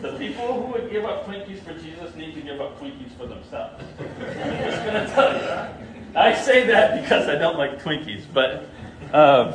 the 0.00 0.16
people 0.16 0.62
give 0.90 1.04
up 1.04 1.26
Twinkies 1.26 1.60
for 1.60 1.74
Jesus 1.74 2.14
need 2.16 2.34
to 2.34 2.40
give 2.40 2.60
up 2.60 2.80
Twinkies 2.80 3.16
for 3.16 3.26
themselves. 3.26 3.82
I'm 3.98 4.06
just 4.06 4.84
going 4.84 5.06
to 5.06 5.10
tell 5.14 5.32
you. 5.32 5.40
that. 5.40 5.74
I 6.16 6.34
say 6.34 6.66
that 6.66 7.00
because 7.02 7.28
I 7.28 7.36
don't 7.36 7.56
like 7.56 7.82
Twinkies, 7.82 8.24
but. 8.32 8.68
Um, 9.14 9.54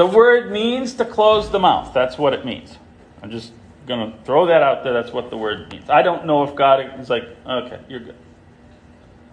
The 0.00 0.06
word 0.06 0.50
means 0.50 0.94
to 0.94 1.04
close 1.04 1.50
the 1.50 1.58
mouth. 1.58 1.92
That's 1.92 2.16
what 2.16 2.32
it 2.32 2.42
means. 2.42 2.78
I'm 3.22 3.30
just 3.30 3.52
going 3.86 4.10
to 4.10 4.16
throw 4.24 4.46
that 4.46 4.62
out 4.62 4.82
there. 4.82 4.94
That's 4.94 5.12
what 5.12 5.28
the 5.28 5.36
word 5.36 5.70
means. 5.70 5.90
I 5.90 6.00
don't 6.00 6.24
know 6.24 6.42
if 6.42 6.54
God 6.54 6.98
is 6.98 7.10
like, 7.10 7.24
okay, 7.46 7.80
you're 7.86 8.00
good. 8.00 8.16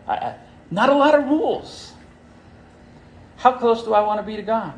I, 0.06 0.14
I, 0.16 0.36
not 0.70 0.90
a 0.90 0.94
lot 0.94 1.16
of 1.16 1.24
rules. 1.24 1.94
How 3.38 3.54
close 3.54 3.86
do 3.86 3.94
I 3.94 4.02
want 4.02 4.20
to 4.20 4.28
be 4.28 4.36
to 4.36 4.42
God? 4.42 4.78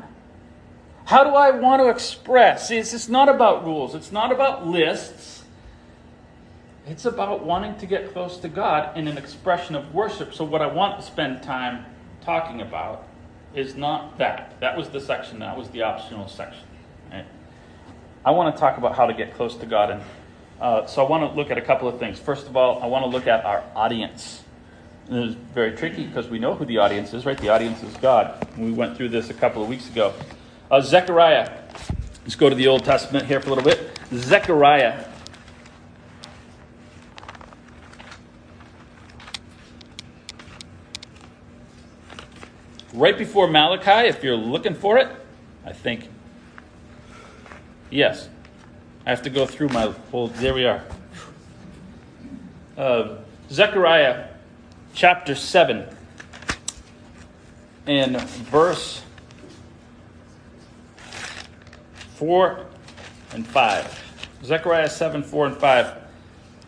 How 1.10 1.24
do 1.24 1.30
I 1.30 1.50
want 1.50 1.82
to 1.82 1.88
express? 1.88 2.68
See, 2.68 2.76
it's, 2.76 3.08
not 3.08 3.28
about 3.28 3.64
rules, 3.64 3.96
it's 3.96 4.12
not 4.12 4.30
about 4.30 4.68
lists. 4.68 5.42
It's 6.86 7.04
about 7.04 7.44
wanting 7.44 7.76
to 7.78 7.86
get 7.86 8.12
close 8.12 8.36
to 8.38 8.48
God 8.48 8.96
in 8.96 9.08
an 9.08 9.18
expression 9.18 9.74
of 9.74 9.92
worship. 9.92 10.32
So, 10.32 10.44
what 10.44 10.62
I 10.62 10.68
want 10.68 11.00
to 11.00 11.04
spend 11.04 11.42
time 11.42 11.84
talking 12.20 12.60
about 12.60 13.08
is 13.56 13.74
not 13.74 14.18
that. 14.18 14.60
That 14.60 14.76
was 14.76 14.88
the 14.90 15.00
section, 15.00 15.40
that 15.40 15.58
was 15.58 15.68
the 15.70 15.82
optional 15.82 16.28
section. 16.28 16.62
Right? 17.10 17.26
I 18.24 18.30
want 18.30 18.54
to 18.54 18.60
talk 18.60 18.78
about 18.78 18.94
how 18.94 19.06
to 19.06 19.12
get 19.12 19.34
close 19.34 19.56
to 19.56 19.66
God. 19.66 19.90
And 19.90 20.02
uh, 20.60 20.86
so 20.86 21.04
I 21.04 21.10
want 21.10 21.28
to 21.28 21.36
look 21.36 21.50
at 21.50 21.58
a 21.58 21.62
couple 21.62 21.88
of 21.88 21.98
things. 21.98 22.20
First 22.20 22.46
of 22.46 22.56
all, 22.56 22.80
I 22.80 22.86
want 22.86 23.04
to 23.04 23.10
look 23.10 23.26
at 23.26 23.44
our 23.44 23.64
audience. 23.74 24.44
And 25.08 25.16
it 25.16 25.28
is 25.30 25.34
very 25.34 25.72
tricky 25.72 26.06
because 26.06 26.28
we 26.28 26.38
know 26.38 26.54
who 26.54 26.64
the 26.64 26.78
audience 26.78 27.12
is, 27.14 27.26
right? 27.26 27.36
The 27.36 27.48
audience 27.48 27.82
is 27.82 27.96
God. 27.96 28.46
We 28.56 28.70
went 28.70 28.96
through 28.96 29.08
this 29.08 29.28
a 29.28 29.34
couple 29.34 29.60
of 29.60 29.68
weeks 29.68 29.88
ago. 29.88 30.14
Uh, 30.70 30.80
Zechariah. 30.80 31.50
Let's 32.22 32.36
go 32.36 32.48
to 32.48 32.54
the 32.54 32.68
Old 32.68 32.84
Testament 32.84 33.26
here 33.26 33.40
for 33.40 33.50
a 33.50 33.54
little 33.54 33.64
bit. 33.64 33.98
Zechariah 34.12 35.04
right 42.92 43.16
before 43.16 43.48
Malachi, 43.48 44.08
if 44.08 44.22
you're 44.22 44.36
looking 44.36 44.74
for 44.74 44.98
it, 44.98 45.08
I 45.64 45.72
think. 45.72 46.08
Yes. 47.90 48.28
I 49.06 49.10
have 49.10 49.22
to 49.22 49.30
go 49.30 49.46
through 49.46 49.70
my 49.70 49.92
whole. 50.10 50.28
There 50.28 50.54
we 50.54 50.66
are. 50.66 50.84
Uh, 52.76 53.16
Zechariah 53.50 54.28
chapter 54.94 55.34
7 55.34 55.84
and 57.86 58.20
verse 58.20 59.02
4 62.20 62.66
and 63.32 63.46
5. 63.46 64.04
Zechariah 64.44 64.90
7, 64.90 65.22
4 65.22 65.46
and 65.46 65.56
5. 65.56 65.96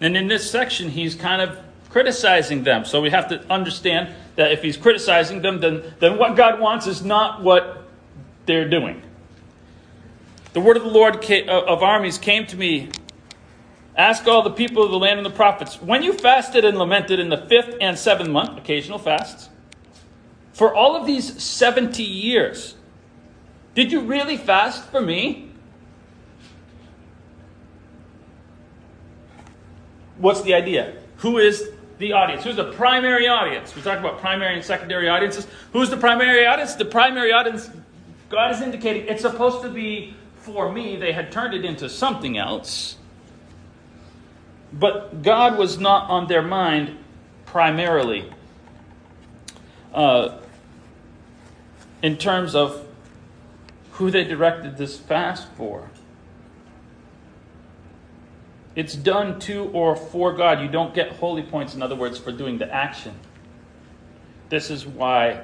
And 0.01 0.17
in 0.17 0.27
this 0.27 0.51
section, 0.51 0.89
he's 0.89 1.15
kind 1.15 1.43
of 1.43 1.59
criticizing 1.91 2.65
them. 2.65 2.87
So 2.87 3.03
we 3.03 3.11
have 3.11 3.29
to 3.29 3.45
understand 3.53 4.15
that 4.37 4.51
if 4.51 4.63
he's 4.63 4.79
criticizing 4.79 5.43
them, 5.43 5.61
then, 5.61 5.95
then 6.01 6.17
what 6.17 6.37
God 6.37 6.59
wants 6.59 6.87
is 6.87 7.05
not 7.05 7.43
what 7.43 7.87
they're 8.47 8.69
doing. 8.69 9.03
The 10.55 10.61
word 10.61 10.79
of 10.79 10.85
the 10.85 10.89
Lord 10.89 11.23
uh, 11.31 11.65
of 11.67 11.83
armies 11.83 12.17
came 12.17 12.47
to 12.47 12.57
me. 12.57 12.89
Ask 13.95 14.27
all 14.27 14.41
the 14.41 14.51
people 14.51 14.83
of 14.83 14.91
the 14.91 14.99
land 14.99 15.19
and 15.19 15.27
the 15.27 15.31
prophets. 15.31 15.83
When 15.83 16.03
you 16.03 16.15
fasted 16.15 16.65
and 16.65 16.79
lamented 16.79 17.21
in 17.21 17.29
the 17.29 17.37
fifth 17.37 17.77
and 17.79 17.99
seventh 17.99 18.31
month, 18.31 18.57
occasional 18.57 18.99
fasts, 18.99 19.51
for 20.55 20.75
all 20.75 20.97
of 20.97 21.07
these 21.07 21.43
70 21.43 22.03
years, 22.03 22.75
did 23.75 23.91
you 23.91 24.01
really 24.01 24.37
fast 24.37 24.85
for 24.91 25.01
me? 25.01 25.42
What's 30.23 30.43
the 30.43 30.55
idea? 30.55 30.95
Who 31.17 31.39
is 31.39 31.69
the 31.99 32.13
audience? 32.13 32.45
Who's 32.45 32.55
the 32.55 32.71
primary 32.73 33.27
audience? 33.27 33.75
We 33.75 33.83
talk 33.83 33.99
about 33.99 34.21
primary 34.21 34.55
and 34.55 34.65
secondary 34.65 35.09
audiences. 35.09 35.49
Who's 35.73 35.91
the 35.91 35.97
primary 35.97 36.47
audience? 36.47 36.77
The 36.77 36.85
primary 36.85 37.33
audience, 37.33 37.69
God 38.29 38.53
is 38.53 38.61
indicating 38.61 39.09
it's 39.09 39.23
supposed 39.23 39.63
to 39.63 39.69
be 39.69 40.15
for 40.37 40.71
me, 40.73 40.95
they 40.95 41.13
had 41.13 41.33
turned 41.33 41.55
it 41.55 41.65
into 41.65 41.89
something 41.89 42.39
else. 42.39 42.97
But 44.73 45.23
God 45.23 45.59
was 45.59 45.81
not 45.81 46.09
on 46.09 46.29
their 46.29 46.43
mind 46.43 46.99
primarily 47.45 48.33
uh, 49.93 50.39
in 52.01 52.17
terms 52.17 52.55
of 52.55 52.87
who 53.93 54.13
they 54.13 54.23
directed 54.23 54.77
this 54.77 54.99
fast 54.99 55.49
for. 55.57 55.91
It's 58.75 58.95
done 58.95 59.39
to 59.41 59.65
or 59.73 59.97
for 59.97 60.33
God. 60.33 60.61
You 60.61 60.69
don't 60.69 60.95
get 60.95 61.13
holy 61.13 61.43
points, 61.43 61.75
in 61.75 61.83
other 61.83 61.95
words, 61.95 62.19
for 62.19 62.33
doing 62.33 62.59
the 62.59 62.73
action. 62.73 63.15
This 64.49 64.71
is 64.71 64.87
why 64.87 65.43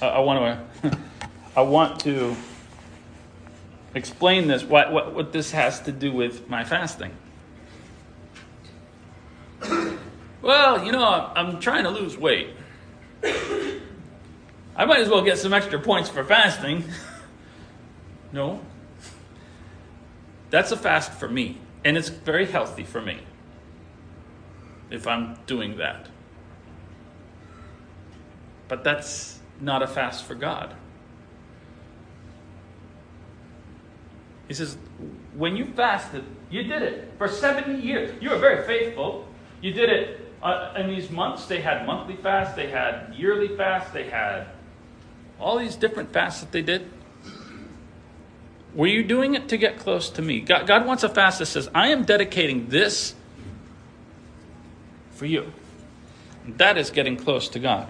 uh, 0.00 0.06
I 0.06 0.20
want 0.20 0.82
to 0.82 0.98
I 1.56 1.62
want 1.62 2.00
to 2.00 2.36
explain 3.94 4.46
this. 4.46 4.62
What, 4.62 4.92
what 4.92 5.14
what 5.14 5.32
this 5.32 5.50
has 5.52 5.80
to 5.82 5.92
do 5.92 6.12
with 6.12 6.48
my 6.48 6.64
fasting. 6.64 7.12
Well, 10.40 10.84
you 10.84 10.92
know, 10.92 11.02
I'm 11.34 11.58
trying 11.58 11.84
to 11.84 11.90
lose 11.90 12.16
weight. 12.16 12.50
I 13.22 14.84
might 14.84 15.00
as 15.00 15.08
well 15.08 15.22
get 15.22 15.38
some 15.38 15.52
extra 15.52 15.80
points 15.80 16.08
for 16.08 16.22
fasting. 16.22 16.84
no. 18.32 18.60
That's 20.50 20.70
a 20.70 20.76
fast 20.76 21.12
for 21.12 21.28
me. 21.28 21.58
And 21.88 21.96
it's 21.96 22.10
very 22.10 22.44
healthy 22.44 22.84
for 22.84 23.00
me 23.00 23.20
if 24.90 25.06
I'm 25.06 25.38
doing 25.46 25.78
that. 25.78 26.10
But 28.68 28.84
that's 28.84 29.38
not 29.58 29.82
a 29.82 29.86
fast 29.86 30.26
for 30.26 30.34
God. 30.34 30.76
He 34.48 34.52
says, 34.52 34.76
when 35.34 35.56
you 35.56 35.64
fasted, 35.64 36.24
you 36.50 36.62
did 36.62 36.82
it 36.82 37.14
for 37.16 37.26
70 37.26 37.80
years. 37.80 38.14
You 38.20 38.28
were 38.28 38.38
very 38.38 38.66
faithful. 38.66 39.26
You 39.62 39.72
did 39.72 39.88
it 39.88 40.34
uh, 40.42 40.74
in 40.76 40.88
these 40.88 41.08
months. 41.08 41.46
They 41.46 41.62
had 41.62 41.86
monthly 41.86 42.16
fasts, 42.16 42.54
they 42.54 42.68
had 42.68 43.14
yearly 43.16 43.56
fasts, 43.56 43.92
they 43.92 44.10
had 44.10 44.48
all 45.40 45.58
these 45.58 45.74
different 45.74 46.12
fasts 46.12 46.42
that 46.42 46.52
they 46.52 46.60
did. 46.60 46.90
Were 48.74 48.86
you 48.86 49.02
doing 49.02 49.34
it 49.34 49.48
to 49.48 49.56
get 49.56 49.78
close 49.78 50.10
to 50.10 50.22
me? 50.22 50.40
God, 50.40 50.66
God 50.66 50.86
wants 50.86 51.02
a 51.02 51.08
fast 51.08 51.38
that 51.38 51.46
says, 51.46 51.68
I 51.74 51.88
am 51.88 52.04
dedicating 52.04 52.68
this 52.68 53.14
for 55.10 55.26
you. 55.26 55.52
That 56.46 56.78
is 56.78 56.90
getting 56.90 57.16
close 57.16 57.48
to 57.48 57.58
God. 57.58 57.88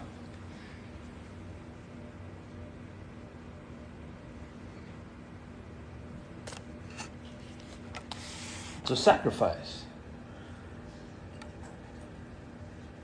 It's 8.83 8.91
a 8.91 8.97
sacrifice. 8.97 9.85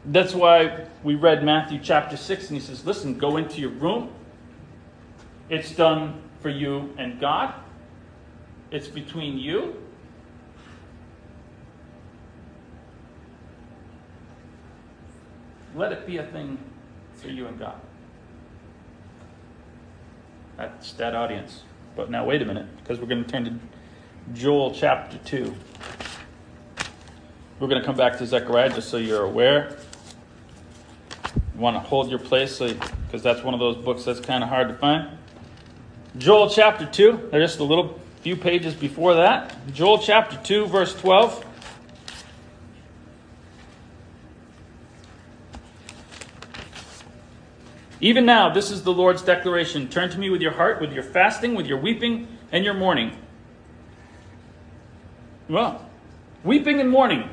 That's 0.06 0.34
why 0.34 0.86
we 1.02 1.14
read 1.14 1.44
Matthew 1.44 1.78
chapter 1.82 2.16
6, 2.16 2.48
and 2.48 2.58
he 2.58 2.66
says, 2.66 2.86
Listen, 2.86 3.18
go 3.18 3.36
into 3.36 3.60
your 3.60 3.70
room. 3.70 4.10
It's 5.50 5.70
done 5.72 6.22
for 6.44 6.50
you 6.50 6.92
and 6.98 7.18
God. 7.18 7.54
It's 8.70 8.86
between 8.86 9.38
you. 9.38 9.80
Let 15.74 15.92
it 15.92 16.06
be 16.06 16.18
a 16.18 16.26
thing 16.26 16.58
for 17.14 17.28
you 17.28 17.46
and 17.46 17.58
God. 17.58 17.80
That's 20.58 20.92
that 20.92 21.14
audience. 21.14 21.62
But 21.96 22.10
now, 22.10 22.26
wait 22.26 22.42
a 22.42 22.44
minute, 22.44 22.66
because 22.76 23.00
we're 23.00 23.06
going 23.06 23.24
to 23.24 23.30
turn 23.30 23.44
to 23.46 24.38
Joel 24.38 24.74
chapter 24.74 25.16
2. 25.16 25.54
We're 27.58 27.68
going 27.68 27.80
to 27.80 27.86
come 27.86 27.96
back 27.96 28.18
to 28.18 28.26
Zechariah 28.26 28.68
just 28.68 28.90
so 28.90 28.98
you're 28.98 29.24
aware. 29.24 29.78
You 31.54 31.60
want 31.60 31.76
to 31.76 31.80
hold 31.80 32.10
your 32.10 32.18
place 32.18 32.58
because 32.58 33.22
so, 33.22 33.32
that's 33.32 33.42
one 33.42 33.54
of 33.54 33.60
those 33.60 33.82
books 33.82 34.04
that's 34.04 34.20
kind 34.20 34.44
of 34.44 34.50
hard 34.50 34.68
to 34.68 34.74
find. 34.74 35.08
Joel 36.16 36.48
chapter 36.48 36.86
2, 36.86 37.28
there's 37.32 37.50
just 37.50 37.60
a 37.60 37.64
little 37.64 38.00
few 38.20 38.36
pages 38.36 38.72
before 38.72 39.14
that. 39.14 39.52
Joel 39.72 39.98
chapter 39.98 40.36
2, 40.36 40.66
verse 40.66 40.94
12. 41.00 41.44
Even 48.00 48.24
now, 48.24 48.52
this 48.52 48.70
is 48.70 48.84
the 48.84 48.92
Lord's 48.92 49.22
declaration 49.22 49.88
Turn 49.88 50.08
to 50.10 50.18
me 50.18 50.30
with 50.30 50.40
your 50.40 50.52
heart, 50.52 50.80
with 50.80 50.92
your 50.92 51.02
fasting, 51.02 51.54
with 51.54 51.66
your 51.66 51.78
weeping, 51.78 52.28
and 52.52 52.64
your 52.64 52.74
mourning. 52.74 53.16
Well, 55.48 55.84
weeping 56.44 56.80
and 56.80 56.90
mourning 56.90 57.28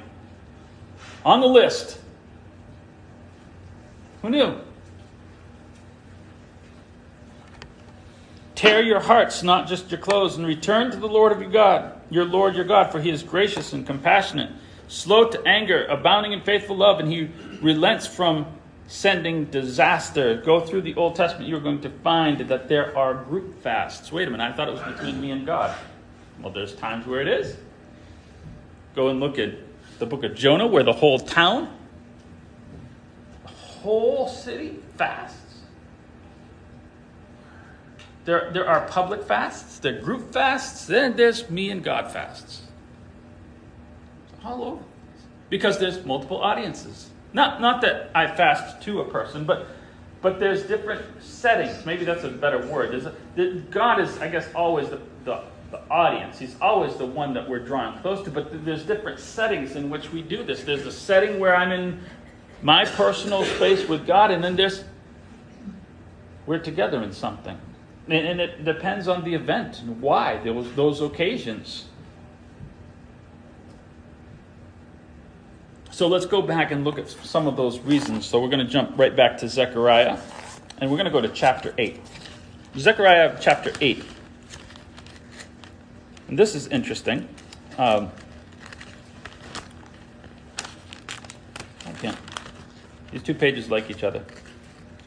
on 1.24 1.42
the 1.42 1.48
list. 1.48 2.00
Who 4.24 4.30
knew? 4.30 4.60
Tear 8.62 8.84
your 8.84 9.00
hearts, 9.00 9.42
not 9.42 9.68
just 9.68 9.90
your 9.90 10.00
clothes, 10.00 10.38
and 10.38 10.46
return 10.46 10.92
to 10.92 10.98
the 10.98 11.08
Lord 11.08 11.32
of 11.32 11.42
your 11.42 11.50
God, 11.50 12.00
your 12.12 12.26
Lord 12.26 12.54
your 12.54 12.64
God, 12.64 12.92
for 12.92 13.02
he 13.02 13.10
is 13.10 13.24
gracious 13.24 13.74
and 13.74 13.88
compassionate, 13.88 14.52
slow 14.88 15.28
to 15.28 15.42
anger, 15.48 15.84
abounding 15.86 16.32
in 16.32 16.42
faithful 16.42 16.78
love, 16.78 17.00
and 17.00 17.12
he 17.12 17.32
relents 17.60 18.06
from 18.06 18.46
sending 18.86 19.46
disaster. 19.46 20.40
Go 20.46 20.60
through 20.60 20.84
the 20.84 20.94
Old 20.94 21.16
Testament, 21.16 21.50
you're 21.50 21.60
going 21.60 21.82
to 21.82 21.90
find 21.90 22.38
that 22.50 22.70
there 22.70 22.96
are 22.96 23.16
group 23.24 23.64
fasts. 23.64 24.12
Wait 24.12 24.28
a 24.28 24.30
minute, 24.30 24.54
I 24.54 24.56
thought 24.56 24.68
it 24.68 24.74
was 24.74 24.94
between 24.94 25.20
me 25.20 25.32
and 25.32 25.44
God. 25.44 25.76
Well, 26.40 26.54
there's 26.54 26.76
times 26.76 27.08
where 27.08 27.22
it 27.22 27.28
is. 27.28 27.58
Go 28.94 29.08
and 29.08 29.20
look 29.20 29.40
at 29.40 29.56
the 29.98 30.06
book 30.06 30.24
of 30.24 30.36
Jonah, 30.36 30.68
where 30.68 30.84
the 30.84 30.94
whole 30.94 31.18
town, 31.18 31.76
the 33.42 33.50
whole 33.50 34.28
city 34.28 34.78
fasts. 34.98 35.41
There, 38.26 38.52
there 38.54 38.68
are 38.68 38.88
public 38.88 39.24
fasts, 39.24 39.80
there 39.80 39.98
are 39.98 40.02
group 40.02 40.32
fasts, 40.32 40.86
then 40.86 41.16
there's 41.16 41.50
me 41.50 41.72
and 41.72 41.84
God 41.84 42.12
fasts. 42.12 42.62
All 44.44 44.64
over. 44.64 44.84
Because 45.50 45.80
there's 45.80 46.06
multiple 46.06 46.38
audiences. 46.38 47.10
Not, 47.34 47.62
not 47.62 47.82
that 47.82 48.12
I 48.14 48.28
fast 48.28 48.82
to 48.84 49.02
a 49.02 49.06
person, 49.06 49.46
but, 49.46 49.68
but 50.22 50.40
there's 50.40 50.64
different 50.64 51.04
settings. 51.22 51.86
Maybe 51.86 52.06
that's 52.06 52.24
a 52.24 52.30
better 52.30 52.66
word. 52.68 52.94
A, 53.38 53.54
God 53.72 54.00
is, 54.00 54.18
I 54.20 54.28
guess, 54.30 54.48
always 54.54 54.90
the, 54.90 55.02
the, 55.26 55.44
the 55.72 55.82
audience. 55.90 56.38
He's 56.38 56.56
always 56.62 56.96
the 56.96 57.06
one 57.06 57.34
that 57.34 57.50
we're 57.50 57.66
drawing 57.66 58.00
close 58.00 58.24
to, 58.26 58.32
but 58.32 58.66
there's 58.66 58.84
different 58.84 59.20
settings 59.20 59.76
in 59.76 59.90
which 59.90 60.12
we 60.12 60.22
do 60.22 60.44
this. 60.44 60.64
There's 60.64 60.86
a 60.86 60.92
setting 60.92 61.40
where 61.40 61.56
I'm 61.56 61.72
in 61.72 62.02
my 62.62 62.86
personal 62.86 63.44
space 63.46 63.88
with 63.88 64.06
God, 64.06 64.30
and 64.30 64.44
then 64.44 64.56
there's 64.56 64.84
we're 66.46 66.60
together 66.60 67.02
in 67.02 67.14
something. 67.14 67.58
And 68.12 68.42
it 68.42 68.66
depends 68.66 69.08
on 69.08 69.24
the 69.24 69.34
event 69.34 69.80
and 69.80 70.02
why 70.02 70.44
those, 70.44 70.74
those 70.74 71.00
occasions. 71.00 71.86
So 75.92 76.08
let's 76.08 76.26
go 76.26 76.42
back 76.42 76.72
and 76.72 76.84
look 76.84 77.00
at 77.00 77.10
some 77.10 77.48
of 77.48 77.56
those 77.56 77.80
reasons. 77.80 78.26
So 78.26 78.42
we're 78.42 78.50
going 78.50 78.66
to 78.66 78.72
jump 78.72 78.98
right 78.98 79.16
back 79.16 79.38
to 79.38 79.48
Zechariah, 79.48 80.18
and 80.80 80.92
we're 80.92 80.98
going 80.98 81.06
to 81.06 81.12
go 81.12 81.22
to 81.22 81.30
chapter 81.30 81.74
8. 81.78 82.02
Zechariah 82.78 83.38
chapter 83.40 83.72
8. 83.80 84.04
And 86.28 86.38
this 86.38 86.54
is 86.54 86.68
interesting. 86.68 87.30
Um, 87.78 88.10
I 91.86 91.92
can't. 91.94 92.18
These 93.12 93.24
two 93.24 93.36
pages 93.36 93.70
like 93.70 93.90
each 93.90 94.04
other. 94.04 94.24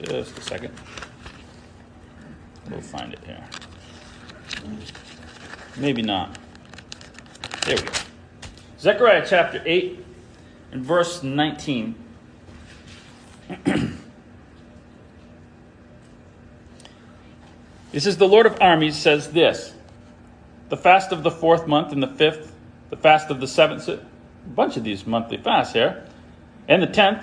Just 0.03 0.39
a 0.39 0.41
second. 0.41 0.75
We'll 2.71 2.81
find 2.81 3.13
it 3.13 3.21
here. 3.25 3.45
Maybe 5.77 6.03
not. 6.03 6.39
There 7.67 7.77
we 7.77 7.83
go. 7.83 7.93
Zechariah 8.79 9.27
chapter 9.27 9.63
8 9.65 10.05
and 10.73 10.85
verse 10.85 11.23
19. 11.23 11.95
This 17.93 18.07
is 18.07 18.17
the 18.17 18.27
Lord 18.27 18.47
of 18.47 18.59
armies 18.61 18.97
says 18.97 19.31
this 19.31 19.73
the 20.69 20.77
fast 20.77 21.13
of 21.13 21.23
the 21.23 21.31
fourth 21.31 21.69
month 21.69 21.93
and 21.93 22.03
the 22.03 22.09
fifth, 22.09 22.53
the 22.91 22.97
fast 22.97 23.31
of 23.31 23.41
the 23.41 23.47
seventh, 23.47 23.89
a 23.89 24.01
bunch 24.49 24.77
of 24.77 24.83
these 24.83 25.07
monthly 25.07 25.37
fasts 25.37 25.75
here, 25.75 26.05
and 26.67 26.83
the 26.83 26.89
tenth 26.89 27.23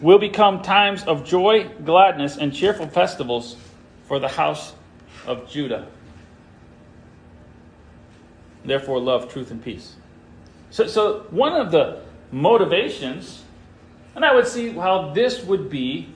will 0.00 0.18
become 0.18 0.62
times 0.62 1.02
of 1.04 1.26
joy, 1.26 1.68
gladness, 1.84 2.38
and 2.38 2.54
cheerful 2.54 2.88
festivals 2.88 3.56
for 4.06 4.18
the 4.18 4.28
house 4.28 4.74
of 5.26 5.48
Judah. 5.48 5.86
Therefore, 8.64 9.00
love, 9.00 9.32
truth, 9.32 9.50
and 9.50 9.62
peace. 9.62 9.94
So, 10.70 10.86
so 10.86 11.26
one 11.30 11.52
of 11.52 11.70
the 11.70 12.00
motivations, 12.32 13.44
and 14.14 14.24
I 14.24 14.34
would 14.34 14.46
see 14.46 14.70
how 14.72 15.12
this 15.12 15.44
would 15.44 15.70
be 15.70 16.08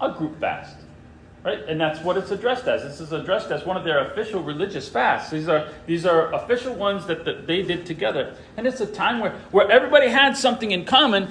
a 0.00 0.12
group 0.12 0.40
fast. 0.40 0.76
Right? 1.44 1.60
And 1.68 1.80
that's 1.80 2.00
what 2.00 2.16
it's 2.16 2.32
addressed 2.32 2.66
as. 2.66 2.82
This 2.82 3.00
is 3.00 3.12
addressed 3.12 3.50
as 3.52 3.64
one 3.64 3.76
of 3.76 3.84
their 3.84 4.10
official 4.10 4.42
religious 4.42 4.88
fasts. 4.88 5.30
These 5.30 5.48
are, 5.48 5.68
these 5.86 6.04
are 6.04 6.32
official 6.34 6.74
ones 6.74 7.06
that, 7.06 7.24
that 7.24 7.46
they 7.46 7.62
did 7.62 7.86
together. 7.86 8.34
And 8.56 8.66
it's 8.66 8.80
a 8.80 8.86
time 8.86 9.20
where, 9.20 9.32
where 9.52 9.70
everybody 9.70 10.08
had 10.08 10.36
something 10.36 10.72
in 10.72 10.84
common, 10.84 11.28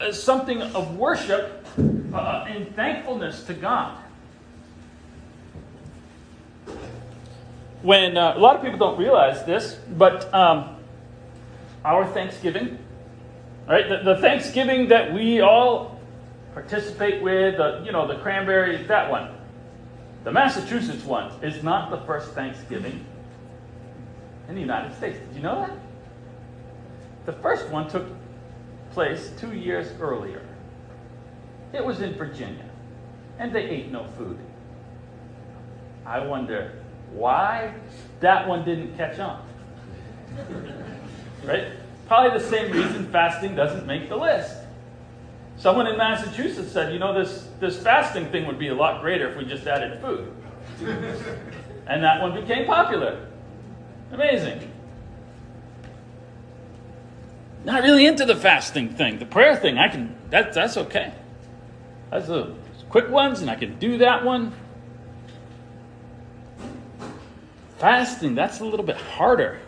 uh, 0.00 0.12
something 0.12 0.60
of 0.60 0.96
worship 0.96 1.66
uh, 2.12 2.44
and 2.46 2.76
thankfulness 2.76 3.44
to 3.44 3.54
God. 3.54 3.96
When 7.86 8.16
uh, 8.16 8.34
a 8.36 8.40
lot 8.40 8.56
of 8.56 8.62
people 8.62 8.80
don't 8.80 8.98
realize 8.98 9.44
this, 9.44 9.78
but 9.96 10.34
um, 10.34 10.74
our 11.84 12.04
Thanksgiving, 12.04 12.80
right? 13.68 13.88
The, 13.88 14.14
the, 14.14 14.20
Thanksgiving 14.20 14.88
that 14.88 15.14
we 15.14 15.40
all 15.40 16.00
participate 16.52 17.22
with, 17.22 17.58
the, 17.58 17.84
you 17.86 17.92
know, 17.92 18.08
the 18.08 18.16
cranberry, 18.16 18.82
that 18.88 19.08
one. 19.08 19.30
The 20.24 20.32
Massachusetts 20.32 21.04
one 21.04 21.30
is 21.44 21.62
not 21.62 21.90
the 21.90 21.98
first 21.98 22.32
Thanksgiving 22.32 23.06
in 24.48 24.56
the 24.56 24.60
United 24.60 24.96
States. 24.96 25.20
Did 25.20 25.36
you 25.36 25.42
know 25.42 25.60
that? 25.60 25.78
The 27.24 27.40
first 27.40 27.68
one 27.68 27.88
took 27.88 28.08
place 28.90 29.30
two 29.38 29.52
years 29.52 29.92
earlier. 30.00 30.44
It 31.72 31.86
was 31.86 32.00
in 32.00 32.14
Virginia, 32.14 32.68
and 33.38 33.54
they 33.54 33.62
ate 33.62 33.92
no 33.92 34.08
food. 34.18 34.40
I 36.04 36.18
wonder 36.26 36.72
why 37.12 37.74
that 38.20 38.46
one 38.46 38.64
didn't 38.64 38.96
catch 38.96 39.18
on. 39.18 39.42
right? 41.44 41.72
Probably 42.06 42.38
the 42.38 42.48
same 42.48 42.72
reason 42.72 43.10
fasting 43.10 43.54
doesn't 43.54 43.86
make 43.86 44.08
the 44.08 44.16
list. 44.16 44.54
Someone 45.58 45.86
in 45.86 45.96
Massachusetts 45.96 46.70
said, 46.70 46.92
you 46.92 46.98
know, 46.98 47.18
this, 47.18 47.48
this 47.60 47.82
fasting 47.82 48.26
thing 48.30 48.46
would 48.46 48.58
be 48.58 48.68
a 48.68 48.74
lot 48.74 49.00
greater 49.00 49.28
if 49.28 49.36
we 49.36 49.44
just 49.44 49.66
added 49.66 50.00
food. 50.00 50.30
and 51.86 52.02
that 52.02 52.20
one 52.20 52.38
became 52.38 52.66
popular. 52.66 53.26
Amazing. 54.12 54.72
Not 57.64 57.82
really 57.82 58.06
into 58.06 58.24
the 58.24 58.36
fasting 58.36 58.90
thing. 58.90 59.18
The 59.18 59.26
prayer 59.26 59.56
thing, 59.56 59.78
I 59.78 59.88
can, 59.88 60.14
that, 60.30 60.52
that's 60.52 60.76
okay. 60.76 61.12
That's 62.10 62.28
the 62.28 62.54
quick 62.88 63.08
ones, 63.08 63.40
and 63.40 63.50
I 63.50 63.56
can 63.56 63.78
do 63.78 63.98
that 63.98 64.24
one. 64.24 64.52
Fasting, 67.78 68.34
that's 68.34 68.60
a 68.60 68.64
little 68.64 68.86
bit 68.86 68.96
harder. 68.96 69.60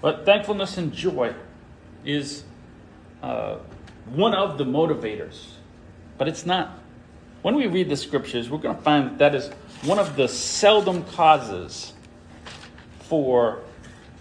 But 0.00 0.24
thankfulness 0.24 0.76
and 0.78 0.92
joy 0.92 1.34
is 2.04 2.44
uh, 3.22 3.58
one 4.06 4.34
of 4.34 4.58
the 4.58 4.64
motivators. 4.64 5.52
But 6.18 6.28
it's 6.28 6.44
not. 6.44 6.78
When 7.42 7.54
we 7.54 7.66
read 7.66 7.88
the 7.88 7.96
scriptures, 7.96 8.50
we're 8.50 8.58
going 8.58 8.76
to 8.76 8.82
find 8.82 9.10
that 9.10 9.18
that 9.18 9.34
is 9.34 9.48
one 9.82 9.98
of 9.98 10.16
the 10.16 10.28
seldom 10.28 11.04
causes 11.04 11.92
for 13.00 13.60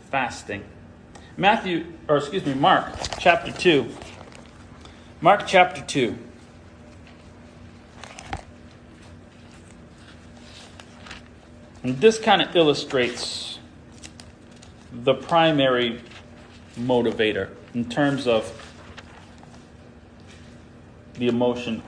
fasting. 0.10 0.64
Matthew, 1.38 1.86
or 2.08 2.18
excuse 2.18 2.46
me, 2.46 2.54
Mark 2.54 2.94
chapter 3.20 3.52
2. 3.52 3.90
Mark 5.22 5.44
chapter 5.48 5.82
2. 5.82 6.18
And 11.84 12.00
this 12.02 12.20
kind 12.20 12.42
of 12.42 12.56
illustrates 12.56 13.60
the 14.92 15.14
primary 15.14 16.02
motivator 16.78 17.50
in 17.74 17.90
terms 17.90 18.28
of 18.28 18.52
the 21.14 21.28
emotion. 21.28 21.84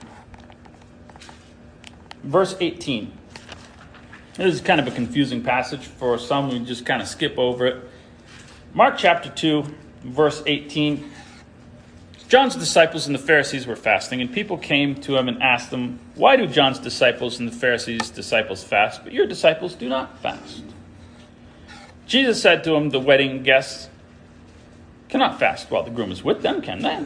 Verse 2.22 2.56
18. 2.60 3.12
This 4.36 4.54
is 4.54 4.60
kind 4.60 4.80
of 4.80 4.86
a 4.86 4.90
confusing 4.90 5.42
passage 5.42 5.84
for 5.84 6.16
some. 6.18 6.48
We 6.48 6.60
just 6.60 6.86
kind 6.86 7.02
of 7.02 7.08
skip 7.08 7.38
over 7.38 7.66
it. 7.66 7.90
Mark 8.72 8.96
chapter 8.96 9.28
2, 9.28 9.64
verse 10.04 10.42
18. 10.46 11.10
John's 12.32 12.56
disciples 12.56 13.04
and 13.04 13.14
the 13.14 13.18
Pharisees 13.18 13.66
were 13.66 13.76
fasting, 13.76 14.22
and 14.22 14.32
people 14.32 14.56
came 14.56 14.94
to 15.02 15.18
him 15.18 15.28
and 15.28 15.42
asked 15.42 15.70
him, 15.70 15.98
Why 16.14 16.36
do 16.36 16.46
John's 16.46 16.78
disciples 16.78 17.38
and 17.38 17.46
the 17.46 17.54
Pharisees' 17.54 18.08
disciples 18.08 18.64
fast, 18.64 19.04
but 19.04 19.12
your 19.12 19.26
disciples 19.26 19.74
do 19.74 19.86
not 19.86 20.18
fast? 20.20 20.64
Jesus 22.06 22.40
said 22.40 22.64
to 22.64 22.74
him, 22.74 22.88
The 22.88 23.00
wedding 23.00 23.42
guests 23.42 23.90
cannot 25.10 25.38
fast 25.38 25.70
while 25.70 25.82
the 25.82 25.90
groom 25.90 26.10
is 26.10 26.24
with 26.24 26.40
them, 26.40 26.62
can 26.62 26.78
they? 26.78 27.04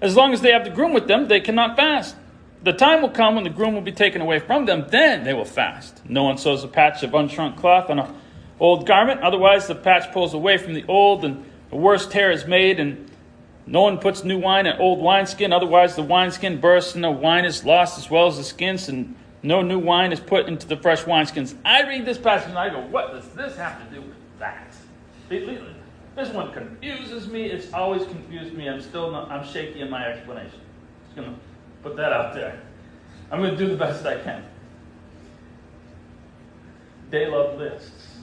As 0.00 0.16
long 0.16 0.32
as 0.32 0.40
they 0.40 0.50
have 0.50 0.64
the 0.64 0.70
groom 0.70 0.92
with 0.92 1.06
them, 1.06 1.28
they 1.28 1.38
cannot 1.38 1.76
fast. 1.76 2.16
The 2.64 2.72
time 2.72 3.02
will 3.02 3.10
come 3.10 3.36
when 3.36 3.44
the 3.44 3.50
groom 3.50 3.74
will 3.74 3.82
be 3.82 3.92
taken 3.92 4.20
away 4.20 4.40
from 4.40 4.66
them, 4.66 4.86
then 4.88 5.22
they 5.22 5.32
will 5.32 5.44
fast. 5.44 6.02
No 6.08 6.24
one 6.24 6.38
sews 6.38 6.64
a 6.64 6.68
patch 6.68 7.04
of 7.04 7.12
unshrunk 7.12 7.56
cloth 7.56 7.88
on 7.88 8.00
an 8.00 8.12
old 8.58 8.84
garment, 8.84 9.20
otherwise 9.20 9.68
the 9.68 9.76
patch 9.76 10.12
pulls 10.12 10.34
away 10.34 10.58
from 10.58 10.74
the 10.74 10.84
old, 10.88 11.24
and 11.24 11.44
a 11.70 11.76
worse 11.76 12.08
tear 12.08 12.32
is 12.32 12.46
made, 12.46 12.80
and 12.80 13.09
no 13.70 13.82
one 13.82 13.98
puts 13.98 14.24
new 14.24 14.36
wine 14.36 14.66
in 14.66 14.76
old 14.78 15.00
wineskin, 15.00 15.52
otherwise 15.52 15.94
the 15.94 16.02
wineskin 16.02 16.60
bursts 16.60 16.96
and 16.96 17.04
the 17.04 17.10
wine 17.10 17.44
is 17.44 17.64
lost 17.64 17.98
as 17.98 18.10
well 18.10 18.26
as 18.26 18.36
the 18.36 18.42
skins, 18.42 18.88
and 18.88 19.14
no 19.44 19.62
new 19.62 19.78
wine 19.78 20.12
is 20.12 20.18
put 20.18 20.48
into 20.48 20.66
the 20.66 20.76
fresh 20.76 21.04
wineskins. 21.04 21.54
I 21.64 21.86
read 21.86 22.04
this 22.04 22.18
passage 22.18 22.48
and 22.48 22.58
I 22.58 22.68
go, 22.68 22.80
what 22.80 23.12
does 23.12 23.28
this 23.28 23.56
have 23.56 23.78
to 23.88 23.94
do 23.94 24.02
with 24.02 24.16
that? 24.40 24.74
This 25.28 26.30
one 26.30 26.52
confuses 26.52 27.28
me. 27.28 27.44
It's 27.44 27.72
always 27.72 28.04
confused 28.04 28.54
me. 28.54 28.68
I'm 28.68 28.80
still 28.80 29.12
not, 29.12 29.30
I'm 29.30 29.46
shaky 29.46 29.82
in 29.82 29.88
my 29.88 30.04
explanation. 30.04 30.60
Just 31.04 31.16
gonna 31.16 31.36
put 31.84 31.94
that 31.96 32.12
out 32.12 32.34
there. 32.34 32.60
I'm 33.30 33.40
gonna 33.40 33.56
do 33.56 33.68
the 33.68 33.76
best 33.76 34.04
I 34.04 34.18
can. 34.18 34.44
They 37.10 37.26
love 37.26 37.56
lists. 37.56 38.18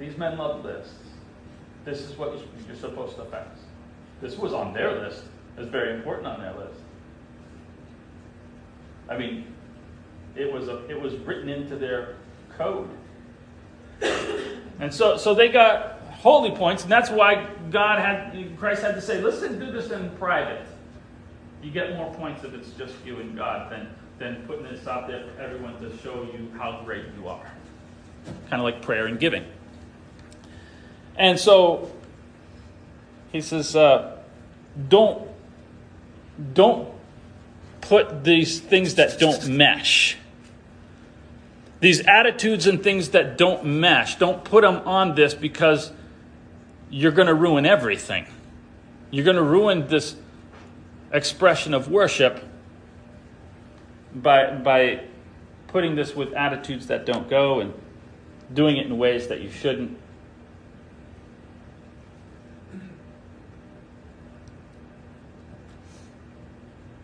These 0.00 0.18
men 0.18 0.36
love 0.38 0.64
lists. 0.64 0.92
This 1.84 2.00
is 2.00 2.18
what 2.18 2.36
you're 2.66 2.76
supposed 2.76 3.14
to 3.16 3.24
fast. 3.26 3.60
This 4.22 4.38
was 4.38 4.54
on 4.54 4.72
their 4.72 5.02
list. 5.02 5.24
It's 5.58 5.68
very 5.68 5.94
important 5.94 6.28
on 6.28 6.40
their 6.40 6.54
list. 6.54 6.80
I 9.10 9.18
mean, 9.18 9.52
it 10.36 10.50
was 10.50 10.68
a, 10.68 10.88
it 10.88 10.98
was 10.98 11.16
written 11.16 11.50
into 11.50 11.76
their 11.76 12.14
code. 12.56 12.88
And 14.80 14.94
so 14.94 15.16
so 15.16 15.34
they 15.34 15.48
got 15.48 16.00
holy 16.22 16.52
points, 16.52 16.84
and 16.84 16.90
that's 16.90 17.10
why 17.10 17.46
God 17.70 17.98
had 17.98 18.56
Christ 18.56 18.82
had 18.82 18.94
to 18.94 19.00
say, 19.00 19.20
"Listen, 19.20 19.58
do 19.58 19.70
this 19.70 19.90
in 19.90 20.08
private." 20.10 20.66
You 21.62 21.70
get 21.70 21.96
more 21.96 22.12
points 22.14 22.42
if 22.42 22.54
it's 22.54 22.70
just 22.70 22.94
you 23.04 23.20
and 23.20 23.36
God 23.36 23.70
than 23.70 23.88
than 24.18 24.46
putting 24.46 24.64
this 24.64 24.86
out 24.86 25.08
there 25.08 25.24
for 25.24 25.40
everyone 25.40 25.78
to 25.80 25.96
show 25.98 26.22
you 26.22 26.50
how 26.56 26.82
great 26.84 27.04
you 27.18 27.28
are. 27.28 27.52
Kind 28.48 28.60
of 28.60 28.62
like 28.62 28.82
prayer 28.82 29.06
and 29.06 29.18
giving. 29.18 29.44
And 31.16 31.38
so 31.38 31.92
he 33.32 33.40
says, 33.40 33.74
uh, 33.74 34.11
don't, 34.88 35.28
don't 36.54 36.88
put 37.80 38.24
these 38.24 38.60
things 38.60 38.94
that 38.94 39.18
don't 39.18 39.48
mesh. 39.48 40.16
These 41.80 42.06
attitudes 42.06 42.66
and 42.66 42.82
things 42.82 43.10
that 43.10 43.36
don't 43.36 43.64
mesh, 43.64 44.16
don't 44.16 44.44
put 44.44 44.62
them 44.62 44.76
on 44.86 45.14
this 45.14 45.34
because 45.34 45.92
you're 46.90 47.12
going 47.12 47.26
to 47.26 47.34
ruin 47.34 47.66
everything. 47.66 48.26
You're 49.10 49.24
going 49.24 49.36
to 49.36 49.42
ruin 49.42 49.88
this 49.88 50.14
expression 51.12 51.74
of 51.74 51.90
worship 51.90 52.44
by, 54.14 54.54
by 54.54 55.02
putting 55.68 55.96
this 55.96 56.14
with 56.14 56.32
attitudes 56.34 56.86
that 56.86 57.04
don't 57.04 57.28
go 57.28 57.60
and 57.60 57.74
doing 58.52 58.76
it 58.76 58.86
in 58.86 58.98
ways 58.98 59.28
that 59.28 59.40
you 59.40 59.50
shouldn't. 59.50 59.98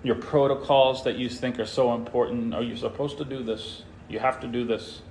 Your 0.03 0.15
protocols 0.15 1.05
that 1.05 1.17
you 1.17 1.29
think 1.29 1.59
are 1.59 1.67
so 1.67 1.95
important. 1.95 2.55
Are 2.55 2.63
you 2.63 2.77
supposed 2.77 3.19
to 3.19 3.25
do 3.25 3.43
this? 3.43 3.83
You 4.09 4.19
have 4.21 4.41
to 4.41 4.47
do 4.47 4.65
this. 4.65 5.03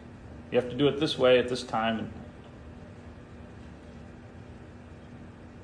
You 0.52 0.60
have 0.60 0.70
to 0.70 0.76
do 0.76 0.88
it 0.88 1.00
this 1.00 1.18
way 1.18 1.40
at 1.40 1.50
this 1.50 1.64
time. 1.64 2.12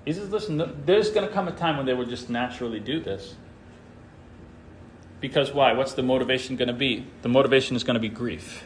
He 0.06 0.12
says, 0.12 0.30
listen, 0.30 0.84
there's 0.86 1.10
going 1.12 1.26
to 1.26 1.34
come 1.34 1.48
a 1.48 1.52
time 1.52 1.78
when 1.78 1.86
they 1.86 1.94
will 1.94 2.06
just 2.06 2.30
naturally 2.30 2.80
do 2.80 3.00
this. 3.00 3.36
Because 5.22 5.54
why? 5.54 5.72
What's 5.72 5.94
the 5.94 6.04
motivation 6.04 6.58
going 6.58 6.68
to 6.68 6.74
be? 6.74 7.08
The 7.22 7.30
motivation 7.30 7.78
is 7.78 7.86
going 7.86 7.94
to 7.94 8.02
be 8.02 8.10
grief. 8.10 8.66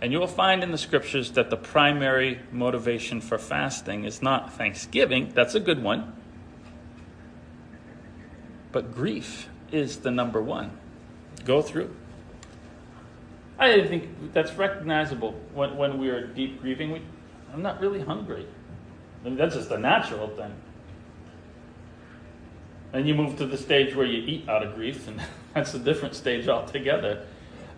And 0.00 0.10
you 0.10 0.18
will 0.18 0.26
find 0.26 0.64
in 0.64 0.72
the 0.72 0.78
scriptures 0.78 1.32
that 1.32 1.50
the 1.50 1.56
primary 1.56 2.40
motivation 2.50 3.20
for 3.20 3.36
fasting 3.36 4.04
is 4.04 4.22
not 4.22 4.54
thanksgiving. 4.54 5.30
That's 5.34 5.54
a 5.54 5.60
good 5.60 5.82
one. 5.82 6.14
But 8.72 8.94
grief 8.94 9.48
is 9.70 9.98
the 9.98 10.10
number 10.10 10.42
one. 10.42 10.70
Go 11.44 11.62
through. 11.62 11.94
I 13.58 13.86
think 13.86 14.32
that's 14.32 14.52
recognizable 14.54 15.32
when, 15.54 15.76
when 15.76 15.98
we 15.98 16.08
are 16.08 16.26
deep 16.26 16.60
grieving. 16.60 16.90
We, 16.90 17.02
I'm 17.52 17.62
not 17.62 17.80
really 17.80 18.00
hungry. 18.00 18.46
I 19.20 19.28
mean, 19.28 19.36
that's 19.36 19.54
just 19.54 19.70
a 19.70 19.78
natural 19.78 20.28
thing. 20.28 20.52
Then 22.92 23.06
you 23.06 23.14
move 23.14 23.36
to 23.38 23.46
the 23.46 23.56
stage 23.56 23.94
where 23.94 24.06
you 24.06 24.22
eat 24.26 24.48
out 24.48 24.62
of 24.62 24.74
grief, 24.74 25.06
and 25.06 25.20
that's 25.54 25.74
a 25.74 25.78
different 25.78 26.14
stage 26.14 26.48
altogether. 26.48 27.26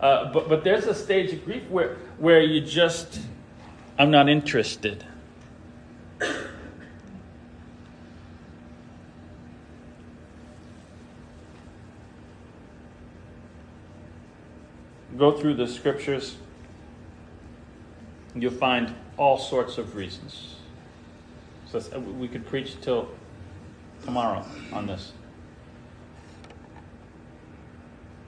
Uh, 0.01 0.33
but, 0.33 0.49
but 0.49 0.65
there's 0.65 0.87
a 0.87 0.95
stage 0.95 1.33
of 1.33 1.45
grief 1.45 1.69
where, 1.69 1.97
where 2.19 2.41
you 2.41 2.61
just, 2.61 3.21
I'm 3.99 4.11
not 4.11 4.29
interested. 4.29 5.05
Go 15.25 15.33
through 15.33 15.55
the 15.55 15.67
scriptures, 15.67 16.37
you'll 18.35 18.53
find 18.53 18.95
all 19.17 19.39
sorts 19.39 19.79
of 19.79 19.97
reasons. 19.97 20.57
So 21.67 21.79
uh, 21.79 21.99
we 21.99 22.29
could 22.29 22.45
preach 22.47 22.79
till 22.83 23.09
tomorrow 24.05 24.45
on 24.71 24.87
this. 24.87 25.15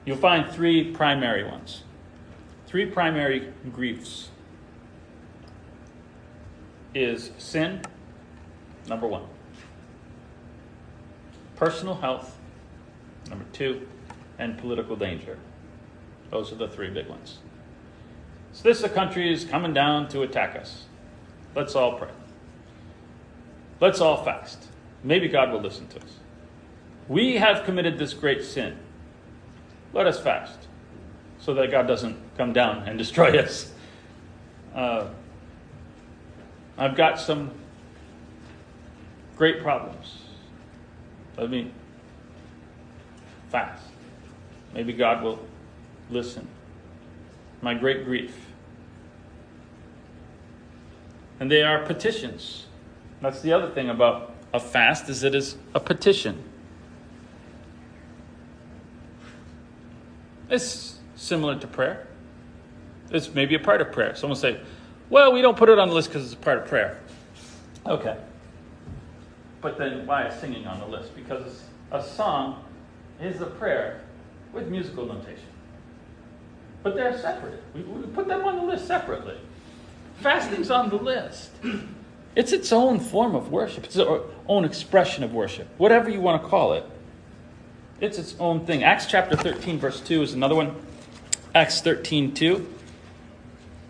You'll 0.05 0.17
find 0.17 0.49
three 0.51 0.91
primary 0.91 1.43
ones, 1.43 1.83
three 2.65 2.87
primary 2.87 3.53
griefs. 3.71 4.29
Is 6.95 7.29
sin, 7.37 7.83
number 8.87 9.05
one. 9.05 9.27
Personal 11.57 11.93
health, 11.93 12.35
number 13.29 13.45
two. 13.53 13.87
And 14.39 14.57
political 14.57 14.95
danger. 14.95 15.37
Those 16.29 16.51
are 16.51 16.55
the 16.55 16.67
three 16.67 16.89
big 16.89 17.07
ones. 17.07 17.37
So 18.53 18.63
this 18.63 18.83
a 18.83 18.89
country 18.89 19.31
is 19.31 19.45
coming 19.45 19.73
down 19.73 20.09
to 20.09 20.23
attack 20.23 20.55
us. 20.55 20.85
Let's 21.55 21.75
all 21.75 21.97
pray. 21.97 22.09
Let's 23.79 24.01
all 24.01 24.23
fast. 24.23 24.67
Maybe 25.03 25.27
God 25.27 25.51
will 25.51 25.61
listen 25.61 25.87
to 25.89 25.97
us. 25.97 26.17
We 27.07 27.35
have 27.37 27.63
committed 27.63 27.97
this 27.97 28.13
great 28.13 28.43
sin. 28.43 28.77
Let 29.93 30.07
us 30.07 30.19
fast 30.19 30.67
so 31.39 31.53
that 31.53 31.71
God 31.71 31.87
doesn't 31.87 32.17
come 32.37 32.51
down 32.51 32.87
and 32.87 32.97
destroy 32.97 33.39
us. 33.39 33.71
Uh, 34.75 35.07
I've 36.77 36.95
got 36.95 37.19
some 37.19 37.51
great 39.35 39.61
problems. 39.61 40.17
Let 41.37 41.49
me 41.49 41.71
fast. 43.49 43.83
Maybe 44.73 44.93
God 44.93 45.23
will 45.23 45.46
listen. 46.09 46.47
My 47.61 47.73
great 47.73 48.05
grief. 48.05 48.35
And 51.39 51.51
they 51.51 51.61
are 51.61 51.85
petitions. 51.85 52.65
That's 53.21 53.41
the 53.41 53.53
other 53.53 53.69
thing 53.69 53.89
about 53.89 54.35
a 54.53 54.59
fast 54.59 55.09
is 55.09 55.23
it 55.23 55.35
is 55.35 55.55
a 55.73 55.79
petition. 55.79 56.43
It's 60.49 60.99
similar 61.15 61.59
to 61.59 61.67
prayer. 61.67 62.07
It's 63.11 63.33
maybe 63.33 63.55
a 63.55 63.59
part 63.59 63.81
of 63.81 63.91
prayer. 63.91 64.15
Someone 64.15 64.37
say, 64.37 64.59
"Well, 65.09 65.31
we 65.33 65.41
don't 65.41 65.57
put 65.57 65.69
it 65.69 65.79
on 65.79 65.89
the 65.89 65.95
list 65.95 66.09
because 66.09 66.25
it's 66.25 66.33
a 66.33 66.43
part 66.43 66.59
of 66.59 66.67
prayer." 66.67 66.99
Okay. 67.85 68.17
But 69.61 69.77
then 69.77 70.05
why 70.05 70.27
is 70.27 70.39
singing 70.39 70.67
on 70.67 70.79
the 70.79 70.85
list? 70.85 71.15
Because 71.15 71.63
a 71.91 72.01
song 72.01 72.63
is 73.19 73.41
a 73.41 73.45
prayer 73.45 74.01
with 74.53 74.67
musical 74.67 75.05
notation. 75.05 75.49
But 76.83 76.95
they're 76.95 77.17
separate. 77.17 77.61
We, 77.73 77.81
we 77.81 78.07
put 78.07 78.27
them 78.27 78.45
on 78.45 78.57
the 78.57 78.63
list 78.63 78.87
separately. 78.87 79.37
Fasting's 80.19 80.71
on 80.71 80.89
the 80.89 80.97
list. 80.97 81.51
It's 82.37 82.51
its 82.51 82.71
own 82.71 82.99
form 82.99 83.33
of 83.33 83.51
worship, 83.51 83.85
it's 83.85 83.95
its 83.95 84.07
own 84.47 84.63
expression 84.63 85.23
of 85.23 85.33
worship, 85.33 85.67
whatever 85.79 86.07
you 86.07 86.21
want 86.21 86.39
to 86.39 86.47
call 86.47 86.73
it. 86.73 86.85
It's 87.99 88.19
its 88.19 88.35
own 88.39 88.63
thing. 88.67 88.83
Acts 88.83 89.07
chapter 89.07 89.35
13, 89.35 89.79
verse 89.79 89.99
2 90.01 90.21
is 90.21 90.33
another 90.33 90.53
one. 90.53 90.75
Acts 91.55 91.81
13, 91.81 92.35
2. 92.35 92.73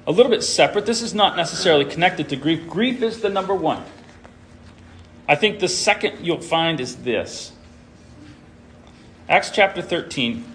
A 0.07 0.11
little 0.11 0.29
bit 0.29 0.45
separate. 0.45 0.85
This 0.85 1.01
is 1.01 1.13
not 1.13 1.35
necessarily 1.35 1.83
connected 1.83 2.29
to 2.29 2.37
grief. 2.37 2.69
Grief 2.69 3.01
is 3.01 3.19
the 3.19 3.27
number 3.27 3.53
one. 3.53 3.83
I 5.27 5.35
think 5.35 5.59
the 5.59 5.67
second 5.67 6.25
you'll 6.25 6.39
find 6.39 6.79
is 6.79 6.95
this 6.95 7.51
Acts 9.27 9.49
chapter 9.49 9.81
13. 9.81 10.45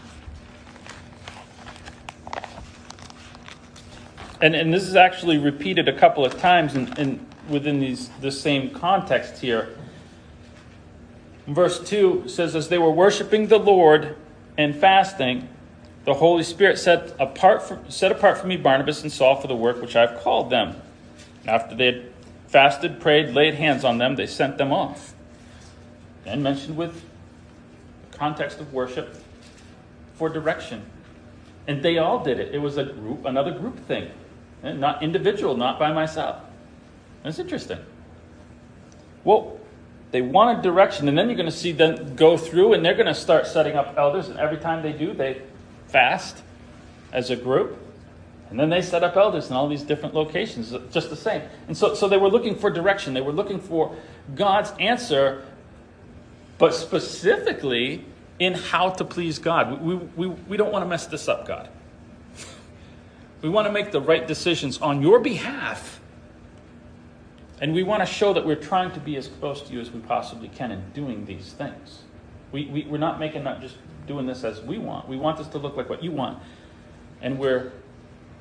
And, 4.42 4.56
and 4.56 4.74
this 4.74 4.88
is 4.88 4.96
actually 4.96 5.38
repeated 5.38 5.88
a 5.88 5.96
couple 5.96 6.26
of 6.26 6.38
times 6.38 6.74
in, 6.74 6.92
in 6.98 7.26
within 7.48 7.78
these 7.78 8.08
the 8.20 8.32
same 8.32 8.70
context 8.70 9.40
here. 9.40 9.76
Verse 11.46 11.80
2 11.88 12.24
says, 12.26 12.56
As 12.56 12.68
they 12.68 12.78
were 12.78 12.90
worshiping 12.90 13.46
the 13.46 13.58
Lord 13.58 14.16
and 14.58 14.74
fasting, 14.74 15.48
the 16.04 16.14
Holy 16.14 16.42
Spirit 16.42 16.78
set 16.78 17.14
apart, 17.20 17.62
for, 17.62 17.78
set 17.88 18.10
apart 18.10 18.36
for 18.36 18.48
me 18.48 18.56
Barnabas 18.56 19.02
and 19.02 19.12
Saul 19.12 19.40
for 19.40 19.46
the 19.46 19.54
work 19.54 19.80
which 19.80 19.94
I've 19.94 20.20
called 20.20 20.50
them. 20.50 20.74
After 21.46 21.76
they 21.76 21.86
had 21.86 22.12
fasted, 22.48 23.00
prayed, 23.00 23.34
laid 23.34 23.54
hands 23.54 23.84
on 23.84 23.98
them, 23.98 24.16
they 24.16 24.26
sent 24.26 24.58
them 24.58 24.72
off. 24.72 25.14
And 26.26 26.42
mentioned 26.42 26.76
with 26.76 27.00
the 28.10 28.18
context 28.18 28.58
of 28.58 28.72
worship 28.72 29.16
for 30.14 30.28
direction. 30.28 30.84
And 31.68 31.80
they 31.80 31.98
all 31.98 32.24
did 32.24 32.40
it. 32.40 32.52
It 32.52 32.58
was 32.58 32.76
a 32.76 32.84
group, 32.84 33.24
another 33.24 33.52
group 33.52 33.86
thing. 33.86 34.10
Eh, 34.62 34.72
not 34.72 35.02
individual, 35.02 35.56
not 35.56 35.78
by 35.78 35.92
myself. 35.92 36.40
That's 37.22 37.38
interesting. 37.38 37.78
Well, 39.24 39.58
they 40.10 40.22
wanted 40.22 40.62
direction, 40.62 41.08
and 41.08 41.16
then 41.16 41.28
you're 41.28 41.36
going 41.36 41.50
to 41.50 41.56
see 41.56 41.72
them 41.72 42.16
go 42.16 42.36
through, 42.36 42.74
and 42.74 42.84
they're 42.84 42.94
going 42.94 43.06
to 43.06 43.14
start 43.14 43.46
setting 43.46 43.76
up 43.76 43.94
elders, 43.96 44.28
and 44.28 44.38
every 44.38 44.58
time 44.58 44.82
they 44.82 44.92
do, 44.92 45.14
they 45.14 45.40
fast 45.88 46.42
as 47.12 47.30
a 47.30 47.36
group. 47.36 47.78
And 48.50 48.60
then 48.60 48.68
they 48.68 48.82
set 48.82 49.02
up 49.02 49.16
elders 49.16 49.48
in 49.48 49.56
all 49.56 49.66
these 49.66 49.82
different 49.82 50.14
locations, 50.14 50.74
just 50.90 51.08
the 51.08 51.16
same. 51.16 51.40
And 51.68 51.76
so, 51.76 51.94
so 51.94 52.06
they 52.06 52.18
were 52.18 52.28
looking 52.28 52.54
for 52.54 52.68
direction. 52.68 53.14
They 53.14 53.22
were 53.22 53.32
looking 53.32 53.58
for 53.58 53.96
God's 54.34 54.72
answer, 54.78 55.42
but 56.58 56.74
specifically 56.74 58.04
in 58.38 58.52
how 58.52 58.90
to 58.90 59.04
please 59.06 59.38
God. 59.38 59.80
We, 59.80 59.94
we, 59.94 60.26
we 60.26 60.56
don't 60.58 60.70
want 60.70 60.84
to 60.84 60.88
mess 60.88 61.06
this 61.06 61.28
up, 61.28 61.48
God. 61.48 61.70
We 63.42 63.48
want 63.48 63.66
to 63.66 63.72
make 63.72 63.92
the 63.92 64.00
right 64.00 64.26
decisions 64.26 64.80
on 64.80 65.02
your 65.02 65.18
behalf 65.18 66.00
and 67.62 67.72
we 67.72 67.84
want 67.84 68.04
to 68.04 68.12
show 68.12 68.32
that 68.32 68.44
we're 68.44 68.56
trying 68.56 68.90
to 68.90 68.98
be 68.98 69.16
as 69.16 69.28
close 69.28 69.62
to 69.62 69.72
you 69.72 69.80
as 69.80 69.92
we 69.92 70.00
possibly 70.00 70.48
can 70.48 70.72
in 70.72 70.82
doing 70.94 71.24
these 71.26 71.52
things. 71.52 72.02
We, 72.50 72.66
we, 72.66 72.82
we're 72.82 72.98
not 72.98 73.20
making, 73.20 73.44
not 73.44 73.60
just 73.60 73.76
doing 74.08 74.26
this 74.26 74.42
as 74.42 74.60
we 74.60 74.78
want. 74.78 75.08
We 75.08 75.16
want 75.16 75.38
this 75.38 75.46
to 75.46 75.58
look 75.58 75.76
like 75.76 75.88
what 75.88 76.02
you 76.02 76.10
want. 76.10 76.42
And 77.20 77.38
we're 77.38 77.70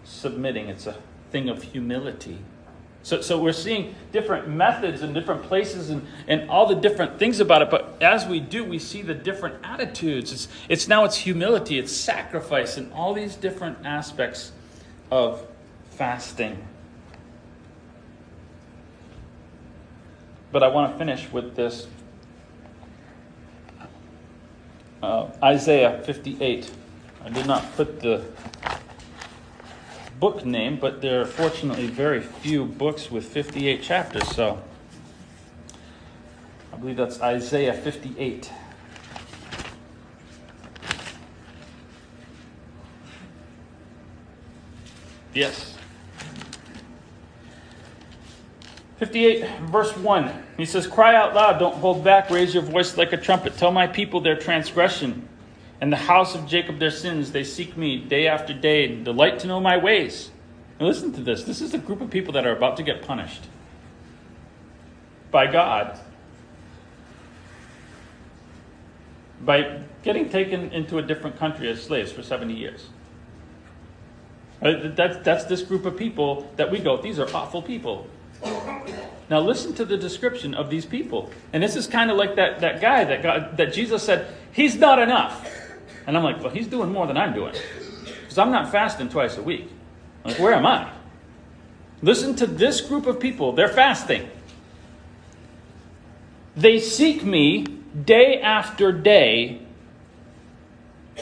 submitting. 0.04 0.70
It's 0.70 0.88
a 0.88 0.98
thing 1.30 1.50
of 1.50 1.62
humility. 1.62 2.40
So, 3.04 3.22
so 3.22 3.40
we're 3.40 3.54
seeing 3.54 3.94
different 4.12 4.48
methods 4.48 5.04
and 5.04 5.14
different 5.14 5.44
places 5.44 5.92
and, 5.92 6.08
and 6.28 6.50
all 6.50 6.66
the 6.66 6.74
different 6.74 7.20
things 7.20 7.40
about 7.40 7.62
it. 7.62 7.70
But 7.70 8.02
as 8.02 8.26
we 8.26 8.40
do, 8.40 8.64
we 8.64 8.80
see 8.80 9.04
the 9.04 9.14
different 9.14 9.64
attitudes. 9.64 10.34
It's, 10.34 10.48
it's 10.68 10.88
now 10.88 11.06
it's 11.06 11.18
humility, 11.18 11.78
it's 11.78 11.92
sacrifice, 11.92 12.76
and 12.76 12.92
all 12.92 13.14
these 13.14 13.36
different 13.36 13.86
aspects 13.86 14.52
of 15.12 15.46
fasting. 15.92 16.66
But 20.52 20.64
I 20.64 20.70
want 20.70 20.92
to 20.92 20.98
finish 20.98 21.32
with 21.32 21.56
this 21.56 21.88
uh, 25.04 25.30
Isaiah 25.44 26.02
58. 26.04 26.72
I 27.24 27.30
did 27.30 27.46
not 27.46 27.76
put 27.76 28.00
the 28.00 28.26
book 30.20 30.46
name, 30.46 30.78
but 30.78 31.02
there 31.02 31.22
are 31.22 31.26
fortunately 31.26 31.88
very 31.88 32.22
few 32.22 32.66
books 32.66 33.12
with 33.12 33.26
58 33.26 33.82
chapters, 33.82 34.28
so 34.36 34.62
I 36.72 36.78
believe 36.78 36.98
that's 36.98 37.22
Isaiah 37.22 37.74
58. 37.74 38.52
Yes. 45.34 45.76
58, 48.98 49.50
verse 49.62 49.96
1. 49.98 50.32
He 50.58 50.66
says, 50.66 50.86
Cry 50.86 51.16
out 51.16 51.34
loud, 51.34 51.58
don't 51.58 51.76
hold 51.76 52.04
back, 52.04 52.30
raise 52.30 52.54
your 52.54 52.64
voice 52.64 52.98
like 52.98 53.14
a 53.14 53.18
trumpet. 53.18 53.58
Tell 53.58 53.72
my 53.72 53.88
people 53.88 54.22
their 54.22 54.36
transgression, 54.36 55.28
and 55.80 55.92
the 55.92 55.98
house 55.98 56.36
of 56.36 56.46
Jacob 56.46 56.78
their 56.78 56.92
sins. 56.92 57.32
They 57.32 57.44
seek 57.44 57.76
me 57.76 57.98
day 57.98 58.28
after 58.28 58.54
day, 58.54 58.86
and 58.86 59.04
delight 59.04 59.40
to 59.40 59.48
know 59.48 59.60
my 59.60 59.78
ways. 59.78 60.30
Now 60.80 60.86
listen 60.86 61.14
to 61.14 61.22
this. 61.22 61.44
This 61.44 61.62
is 61.62 61.74
a 61.74 61.80
group 61.80 62.02
of 62.02 62.12
people 62.12 62.34
that 62.34 62.46
are 62.46 62.56
about 62.56 62.78
to 62.78 62.84
get 62.84 63.02
punished 63.02 63.42
by 65.32 65.48
God 65.48 66.00
by 69.44 69.82
getting 70.04 70.30
taken 70.30 70.72
into 70.72 70.98
a 70.98 71.02
different 71.02 71.38
country 71.38 71.70
as 71.70 71.82
slaves 71.82 72.12
for 72.12 72.22
70 72.22 72.54
years. 72.54 72.88
Uh, 74.62 74.90
that's, 74.96 75.18
that's 75.26 75.46
this 75.46 75.62
group 75.62 75.86
of 75.86 75.98
people 75.98 76.52
that 76.56 76.70
we 76.70 76.80
go, 76.80 77.02
these 77.02 77.20
are 77.20 77.28
awful 77.34 77.62
people. 77.62 78.08
Now 79.30 79.40
listen 79.40 79.74
to 79.76 79.86
the 79.86 79.98
description 79.98 80.54
of 80.54 80.70
these 80.70 80.86
people. 80.86 81.32
And 81.54 81.64
this 81.64 81.76
is 81.76 81.88
kind 81.88 82.12
of 82.12 82.18
like 82.18 82.36
that, 82.36 82.60
that 82.60 82.82
guy 82.82 83.04
that, 83.06 83.58
that 83.58 83.74
Jesus 83.74 84.04
said, 84.04 84.28
he's 84.52 84.76
not 84.76 85.00
enough. 85.00 85.50
And 86.06 86.18
I'm 86.18 86.24
like, 86.24 86.42
well, 86.42 86.50
he's 86.50 86.68
doing 86.68 86.92
more 86.92 87.08
than 87.08 87.18
I'm 87.18 87.34
doing. 87.34 87.56
Because 88.22 88.38
I'm 88.38 88.52
not 88.52 88.72
fasting 88.72 89.10
twice 89.10 89.38
a 89.38 89.42
week. 89.42 89.70
Like, 90.24 90.38
where 90.38 90.54
am 90.54 90.66
I? 90.66 90.92
Listen 92.02 92.36
to 92.38 92.48
this 92.48 92.82
group 92.82 93.06
of 93.06 93.20
people. 93.20 93.54
They're 93.54 93.70
fasting. 93.70 94.30
They 96.56 96.80
seek 96.80 97.24
me 97.24 97.64
day 97.64 98.42
after 98.42 98.92
day 98.92 99.62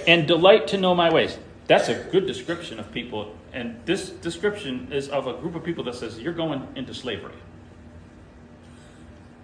and 0.07 0.27
delight 0.27 0.67
to 0.69 0.77
know 0.77 0.95
my 0.95 1.11
ways. 1.13 1.37
That's 1.70 1.88
a 1.88 1.93
good 1.93 2.26
description 2.26 2.80
of 2.80 2.91
people. 2.91 3.36
And 3.53 3.80
this 3.86 4.09
description 4.09 4.91
is 4.91 5.07
of 5.07 5.28
a 5.28 5.34
group 5.34 5.53
of 5.53 5.63
people 5.63 5.84
that 5.84 5.93
says, 5.93 6.20
You're 6.20 6.34
going 6.34 6.67
into 6.76 6.95
slavery. 6.95 7.36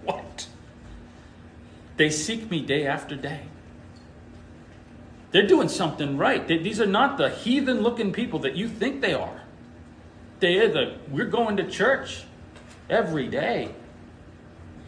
What? 0.04 0.48
They 1.98 2.10
seek 2.10 2.50
me 2.50 2.62
day 2.62 2.88
after 2.88 3.16
day. 3.16 3.42
They're 5.30 5.46
doing 5.46 5.70
something 5.70 6.18
right. 6.18 6.48
They, 6.48 6.58
these 6.58 6.82
are 6.82 6.88
not 6.88 7.20
the 7.20 7.30
heathen 7.30 7.82
looking 7.82 8.12
people 8.12 8.40
that 8.40 8.56
you 8.56 8.70
think 8.70 9.02
they 9.02 9.14
are. 9.14 9.42
They 10.40 10.58
are 10.58 10.68
the, 10.68 10.96
we're 11.08 11.26
going 11.26 11.58
to 11.58 11.70
church 11.70 12.24
every 12.90 13.28
day. 13.28 13.70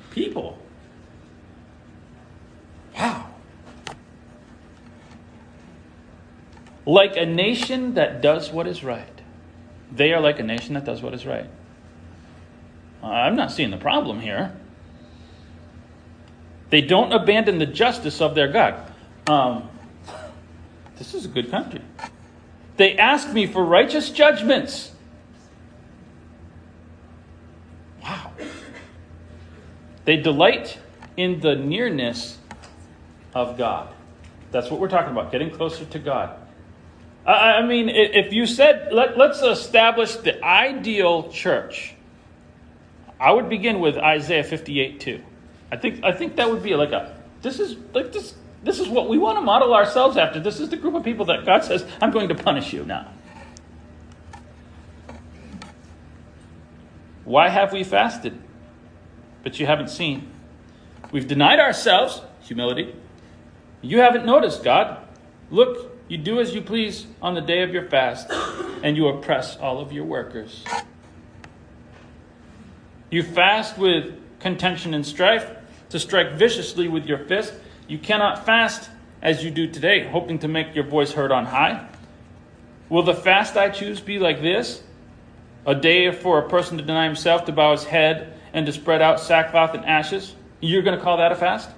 People. 0.09 0.57
Wow. 2.97 3.26
Like 6.87 7.17
a 7.17 7.25
nation 7.25 7.95
that 7.95 8.21
does 8.21 8.49
what 8.49 8.65
is 8.65 8.81
right. 8.81 9.21
They 9.91 10.13
are 10.13 10.21
like 10.21 10.39
a 10.39 10.43
nation 10.43 10.75
that 10.75 10.85
does 10.85 11.01
what 11.01 11.13
is 11.13 11.25
right. 11.25 11.49
I'm 13.03 13.35
not 13.35 13.51
seeing 13.51 13.71
the 13.71 13.77
problem 13.77 14.21
here. 14.21 14.55
They 16.69 16.79
don't 16.79 17.11
abandon 17.11 17.59
the 17.59 17.65
justice 17.65 18.21
of 18.21 18.35
their 18.35 18.47
God. 18.47 18.93
Um, 19.27 19.69
this 20.97 21.13
is 21.13 21.25
a 21.25 21.27
good 21.27 21.51
country. 21.51 21.81
They 22.77 22.97
ask 22.97 23.33
me 23.33 23.47
for 23.47 23.65
righteous 23.65 24.09
judgments. 24.09 24.91
Wow. 28.01 28.31
They 30.05 30.15
delight 30.15 30.79
in 31.17 31.41
the 31.41 31.55
nearness 31.55 32.37
of 33.35 33.57
God. 33.57 33.93
That's 34.51 34.71
what 34.71 34.79
we're 34.79 34.87
talking 34.87 35.11
about, 35.11 35.33
getting 35.33 35.51
closer 35.51 35.83
to 35.83 35.99
God. 35.99 36.46
I 37.27 37.61
mean, 37.61 37.89
if 37.89 38.31
you 38.31 38.45
said, 38.45 38.93
let, 38.93 39.19
us 39.19 39.41
establish 39.41 40.15
the 40.15 40.41
ideal 40.43 41.29
church, 41.29 41.93
I 43.19 43.33
would 43.33 43.49
begin 43.49 43.81
with 43.81 43.97
Isaiah 43.97 44.45
58 44.45 44.99
2. 45.01 45.23
I 45.69 45.75
think, 45.75 46.03
I 46.05 46.13
think 46.13 46.37
that 46.37 46.49
would 46.49 46.63
be 46.63 46.75
like 46.75 46.91
a, 46.91 47.17
this 47.41 47.59
is 47.59 47.75
like 47.93 48.13
this, 48.13 48.35
this 48.63 48.79
is 48.79 48.87
what 48.87 49.09
we 49.09 49.17
want 49.17 49.37
to 49.37 49.41
model 49.41 49.73
ourselves 49.73 50.15
after. 50.15 50.39
This 50.39 50.61
is 50.61 50.69
the 50.69 50.77
group 50.77 50.95
of 50.95 51.03
people 51.03 51.25
that 51.25 51.45
God 51.45 51.65
says, 51.65 51.85
I'm 52.01 52.11
going 52.11 52.29
to 52.29 52.35
punish 52.35 52.71
you 52.71 52.85
now. 52.85 53.11
Why 57.25 57.49
have 57.49 57.73
we 57.73 57.83
fasted? 57.83 58.39
But 59.43 59.59
you 59.59 59.65
haven't 59.65 59.89
seen. 59.89 60.31
We've 61.11 61.27
denied 61.27 61.59
ourselves, 61.59 62.21
humility. 62.39 62.95
You 63.81 63.99
haven't 63.99 64.25
noticed, 64.25 64.63
God. 64.63 65.05
Look, 65.51 65.96
you 66.07 66.17
do 66.17 66.39
as 66.39 66.53
you 66.53 66.61
please 66.61 67.05
on 67.21 67.33
the 67.33 67.41
day 67.41 67.63
of 67.63 67.73
your 67.73 67.87
fast, 67.89 68.29
and 68.83 68.95
you 68.95 69.07
oppress 69.07 69.57
all 69.57 69.79
of 69.79 69.91
your 69.91 70.05
workers. 70.05 70.63
You 73.09 73.23
fast 73.23 73.77
with 73.77 74.15
contention 74.39 74.93
and 74.93 75.05
strife, 75.05 75.49
to 75.89 75.99
strike 75.99 76.33
viciously 76.33 76.87
with 76.87 77.05
your 77.05 77.19
fist. 77.19 77.53
You 77.87 77.97
cannot 77.97 78.45
fast 78.45 78.89
as 79.21 79.43
you 79.43 79.51
do 79.51 79.67
today, 79.67 80.07
hoping 80.07 80.39
to 80.39 80.47
make 80.47 80.75
your 80.75 80.83
voice 80.83 81.13
heard 81.13 81.31
on 81.31 81.45
high. 81.45 81.87
Will 82.89 83.03
the 83.03 83.15
fast 83.15 83.57
I 83.57 83.69
choose 83.69 83.99
be 83.99 84.19
like 84.19 84.41
this? 84.41 84.83
A 85.65 85.75
day 85.75 86.11
for 86.11 86.39
a 86.39 86.49
person 86.49 86.77
to 86.77 86.83
deny 86.83 87.05
himself, 87.05 87.45
to 87.45 87.51
bow 87.51 87.71
his 87.71 87.83
head, 87.83 88.33
and 88.53 88.65
to 88.65 88.71
spread 88.71 89.01
out 89.01 89.19
sackcloth 89.19 89.73
and 89.73 89.85
ashes? 89.85 90.33
You're 90.59 90.81
going 90.81 90.97
to 90.97 91.03
call 91.03 91.17
that 91.17 91.31
a 91.31 91.35
fast? 91.35 91.69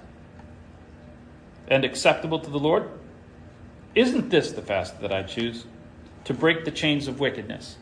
And 1.68 1.86
acceptable 1.86 2.40
to 2.40 2.50
the 2.50 2.60
Lord? 2.60 2.90
Isn't 3.96 4.30
this 4.30 4.52
the 4.52 4.62
fast 4.62 5.02
that 5.02 5.12
I 5.12 5.24
choose? 5.24 5.66
To 6.26 6.34
break 6.34 6.64
the 6.64 6.72
chains 6.72 7.08
of 7.08 7.20
wickedness, 7.20 7.78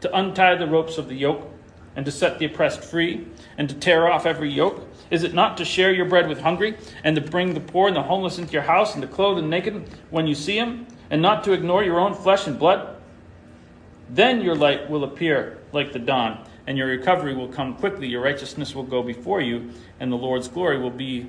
to 0.00 0.16
untie 0.16 0.56
the 0.56 0.66
ropes 0.66 0.98
of 0.98 1.08
the 1.08 1.14
yoke, 1.14 1.48
and 1.94 2.04
to 2.04 2.10
set 2.10 2.40
the 2.40 2.46
oppressed 2.46 2.82
free, 2.82 3.28
and 3.56 3.68
to 3.68 3.74
tear 3.74 4.10
off 4.10 4.26
every 4.26 4.50
yoke? 4.50 4.88
Is 5.10 5.22
it 5.22 5.32
not 5.32 5.56
to 5.58 5.64
share 5.64 5.92
your 5.92 6.06
bread 6.06 6.28
with 6.28 6.40
hungry, 6.40 6.76
and 7.04 7.14
to 7.14 7.22
bring 7.22 7.54
the 7.54 7.60
poor 7.60 7.86
and 7.86 7.96
the 7.96 8.02
homeless 8.02 8.38
into 8.38 8.52
your 8.52 8.62
house, 8.62 8.94
and 8.94 9.02
to 9.02 9.08
clothe 9.08 9.36
the 9.36 9.42
naked 9.42 9.88
when 10.10 10.26
you 10.26 10.34
see 10.34 10.58
them, 10.58 10.88
and 11.10 11.22
not 11.22 11.44
to 11.44 11.52
ignore 11.52 11.84
your 11.84 12.00
own 12.00 12.14
flesh 12.14 12.48
and 12.48 12.58
blood? 12.58 12.96
Then 14.10 14.40
your 14.40 14.56
light 14.56 14.90
will 14.90 15.04
appear 15.04 15.58
like 15.72 15.92
the 15.92 16.00
dawn, 16.00 16.44
and 16.66 16.76
your 16.76 16.88
recovery 16.88 17.34
will 17.34 17.48
come 17.48 17.76
quickly. 17.76 18.08
Your 18.08 18.22
righteousness 18.22 18.74
will 18.74 18.82
go 18.82 19.04
before 19.04 19.40
you, 19.40 19.70
and 20.00 20.10
the 20.10 20.16
Lord's 20.16 20.48
glory 20.48 20.78
will 20.78 20.90
be 20.90 21.28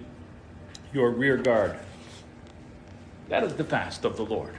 your 0.94 1.12
rear 1.12 1.38
guard. 1.38 1.76
That 3.30 3.44
is 3.44 3.56
the 3.56 3.64
fast 3.64 4.06
of 4.06 4.18
the 4.18 4.26
Lord. 4.26 4.56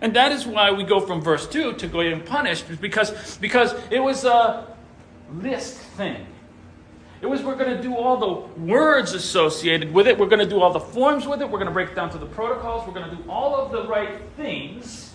And 0.00 0.14
that 0.14 0.32
is 0.32 0.46
why 0.46 0.70
we 0.70 0.84
go 0.84 1.00
from 1.00 1.20
verse 1.20 1.46
2 1.48 1.74
to 1.74 1.86
go 1.88 2.00
and 2.00 2.24
because, 2.80 3.36
because 3.38 3.74
it 3.90 4.00
was 4.00 4.24
a 4.24 4.66
list 5.34 5.76
thing. 5.76 6.26
It 7.20 7.26
was 7.26 7.42
we're 7.42 7.56
going 7.56 7.76
to 7.76 7.82
do 7.82 7.96
all 7.96 8.16
the 8.16 8.60
words 8.60 9.12
associated 9.12 9.92
with 9.92 10.06
it, 10.06 10.16
we're 10.16 10.28
going 10.28 10.38
to 10.38 10.48
do 10.48 10.60
all 10.60 10.72
the 10.72 10.78
forms 10.78 11.26
with 11.26 11.42
it, 11.42 11.50
we're 11.50 11.58
going 11.58 11.66
to 11.66 11.72
break 11.72 11.96
down 11.96 12.10
to 12.10 12.18
the 12.18 12.26
protocols, 12.26 12.86
we're 12.86 12.94
going 12.94 13.10
to 13.10 13.16
do 13.16 13.28
all 13.28 13.56
of 13.56 13.72
the 13.72 13.88
right 13.88 14.20
things. 14.36 15.12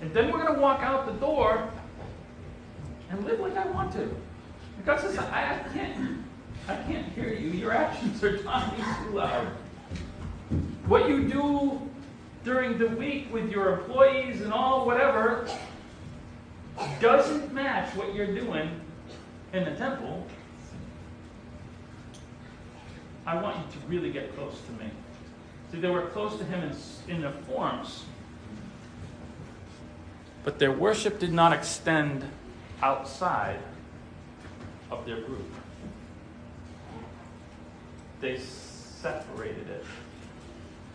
And 0.00 0.12
then 0.14 0.32
we're 0.32 0.42
going 0.42 0.54
to 0.54 0.60
walk 0.60 0.82
out 0.82 1.04
the 1.04 1.12
door 1.12 1.68
and 3.10 3.24
live 3.24 3.40
like 3.40 3.56
I 3.56 3.66
want 3.66 3.92
to. 3.92 4.08
God 4.86 5.00
says, 5.00 5.18
I, 5.18 5.60
I 5.60 5.72
can't, 5.74 6.18
I 6.68 6.76
can't 6.76 7.12
hear 7.12 7.32
you. 7.32 7.50
Your 7.50 7.72
actions 7.72 8.22
are 8.22 8.38
talking 8.38 8.84
too 9.04 9.16
loud. 9.16 9.48
What 10.86 11.08
you 11.08 11.28
do 11.28 11.80
during 12.44 12.78
the 12.78 12.88
week 12.88 13.32
with 13.32 13.50
your 13.50 13.80
employees 13.80 14.40
and 14.40 14.52
all 14.52 14.86
whatever 14.86 15.48
doesn't 17.00 17.52
match 17.52 17.94
what 17.96 18.14
you're 18.14 18.34
doing 18.34 18.80
in 19.52 19.64
the 19.64 19.72
temple. 19.72 20.26
I 23.26 23.40
want 23.40 23.56
you 23.56 23.80
to 23.80 23.86
really 23.88 24.12
get 24.12 24.34
close 24.36 24.60
to 24.66 24.84
me. 24.84 24.90
See, 25.72 25.80
they 25.80 25.90
were 25.90 26.06
close 26.06 26.38
to 26.38 26.44
him 26.44 26.62
in, 26.62 27.12
in 27.12 27.22
the 27.22 27.32
forms, 27.32 28.04
but 30.44 30.60
their 30.60 30.70
worship 30.70 31.18
did 31.18 31.32
not 31.32 31.52
extend 31.52 32.24
outside 32.80 33.58
of 34.92 35.04
their 35.06 35.20
group. 35.22 35.52
They 38.20 38.38
separated 38.38 39.68
it. 39.68 39.84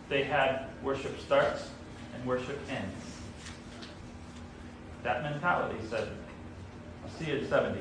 They 0.08 0.24
had 0.24 0.66
worship 0.82 1.18
starts 1.20 1.70
and 2.14 2.24
worship 2.26 2.58
ends. 2.70 3.06
That 5.02 5.22
mentality 5.22 5.78
said, 5.90 6.08
I'll 7.02 7.10
see 7.18 7.30
you 7.30 7.38
at 7.38 7.48
70. 7.48 7.80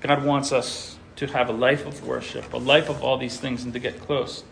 God 0.00 0.24
wants 0.24 0.52
us 0.52 0.98
to 1.16 1.26
have 1.26 1.48
a 1.48 1.52
life 1.52 1.86
of 1.86 2.06
worship, 2.06 2.52
a 2.52 2.58
life 2.58 2.90
of 2.90 3.02
all 3.02 3.16
these 3.16 3.40
things, 3.40 3.64
and 3.64 3.72
to 3.72 3.78
get 3.78 4.00
close. 4.00 4.44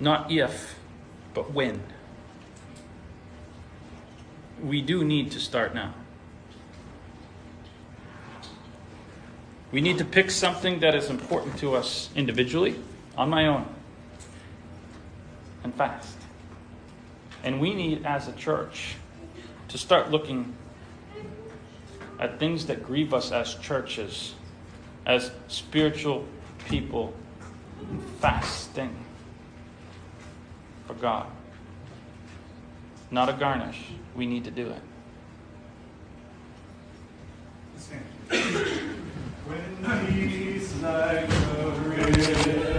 Not 0.00 0.30
if, 0.30 0.76
but 1.32 1.52
when. 1.52 1.82
We 4.60 4.82
do 4.82 5.04
need 5.04 5.30
to 5.32 5.40
start 5.40 5.74
now. 5.74 5.94
We 9.72 9.80
need 9.80 9.98
to 9.98 10.04
pick 10.04 10.30
something 10.30 10.80
that 10.80 10.94
is 10.94 11.10
important 11.10 11.58
to 11.58 11.74
us 11.74 12.08
individually, 12.14 12.76
on 13.16 13.28
my 13.28 13.48
own, 13.48 13.66
and 15.64 15.74
fast. 15.74 16.16
And 17.42 17.60
we 17.60 17.74
need, 17.74 18.06
as 18.06 18.28
a 18.28 18.32
church, 18.32 18.96
to 19.68 19.78
start 19.78 20.10
looking 20.10 20.54
at 22.18 22.38
things 22.38 22.66
that 22.66 22.84
grieve 22.84 23.12
us 23.12 23.32
as 23.32 23.54
churches, 23.56 24.34
as 25.04 25.30
spiritual 25.48 26.24
people, 26.68 27.12
fasting 28.20 28.94
for 30.86 30.94
God. 30.94 31.26
Not 33.10 33.28
a 33.28 33.32
garnish. 33.32 33.82
We 34.14 34.26
need 34.26 34.44
to 34.44 34.50
do 34.50 34.72
it. 38.30 39.02
When 39.46 39.80
the 39.80 40.12
peace 40.12 40.74
like 40.82 41.30
a 41.30 41.70
river 41.88 42.75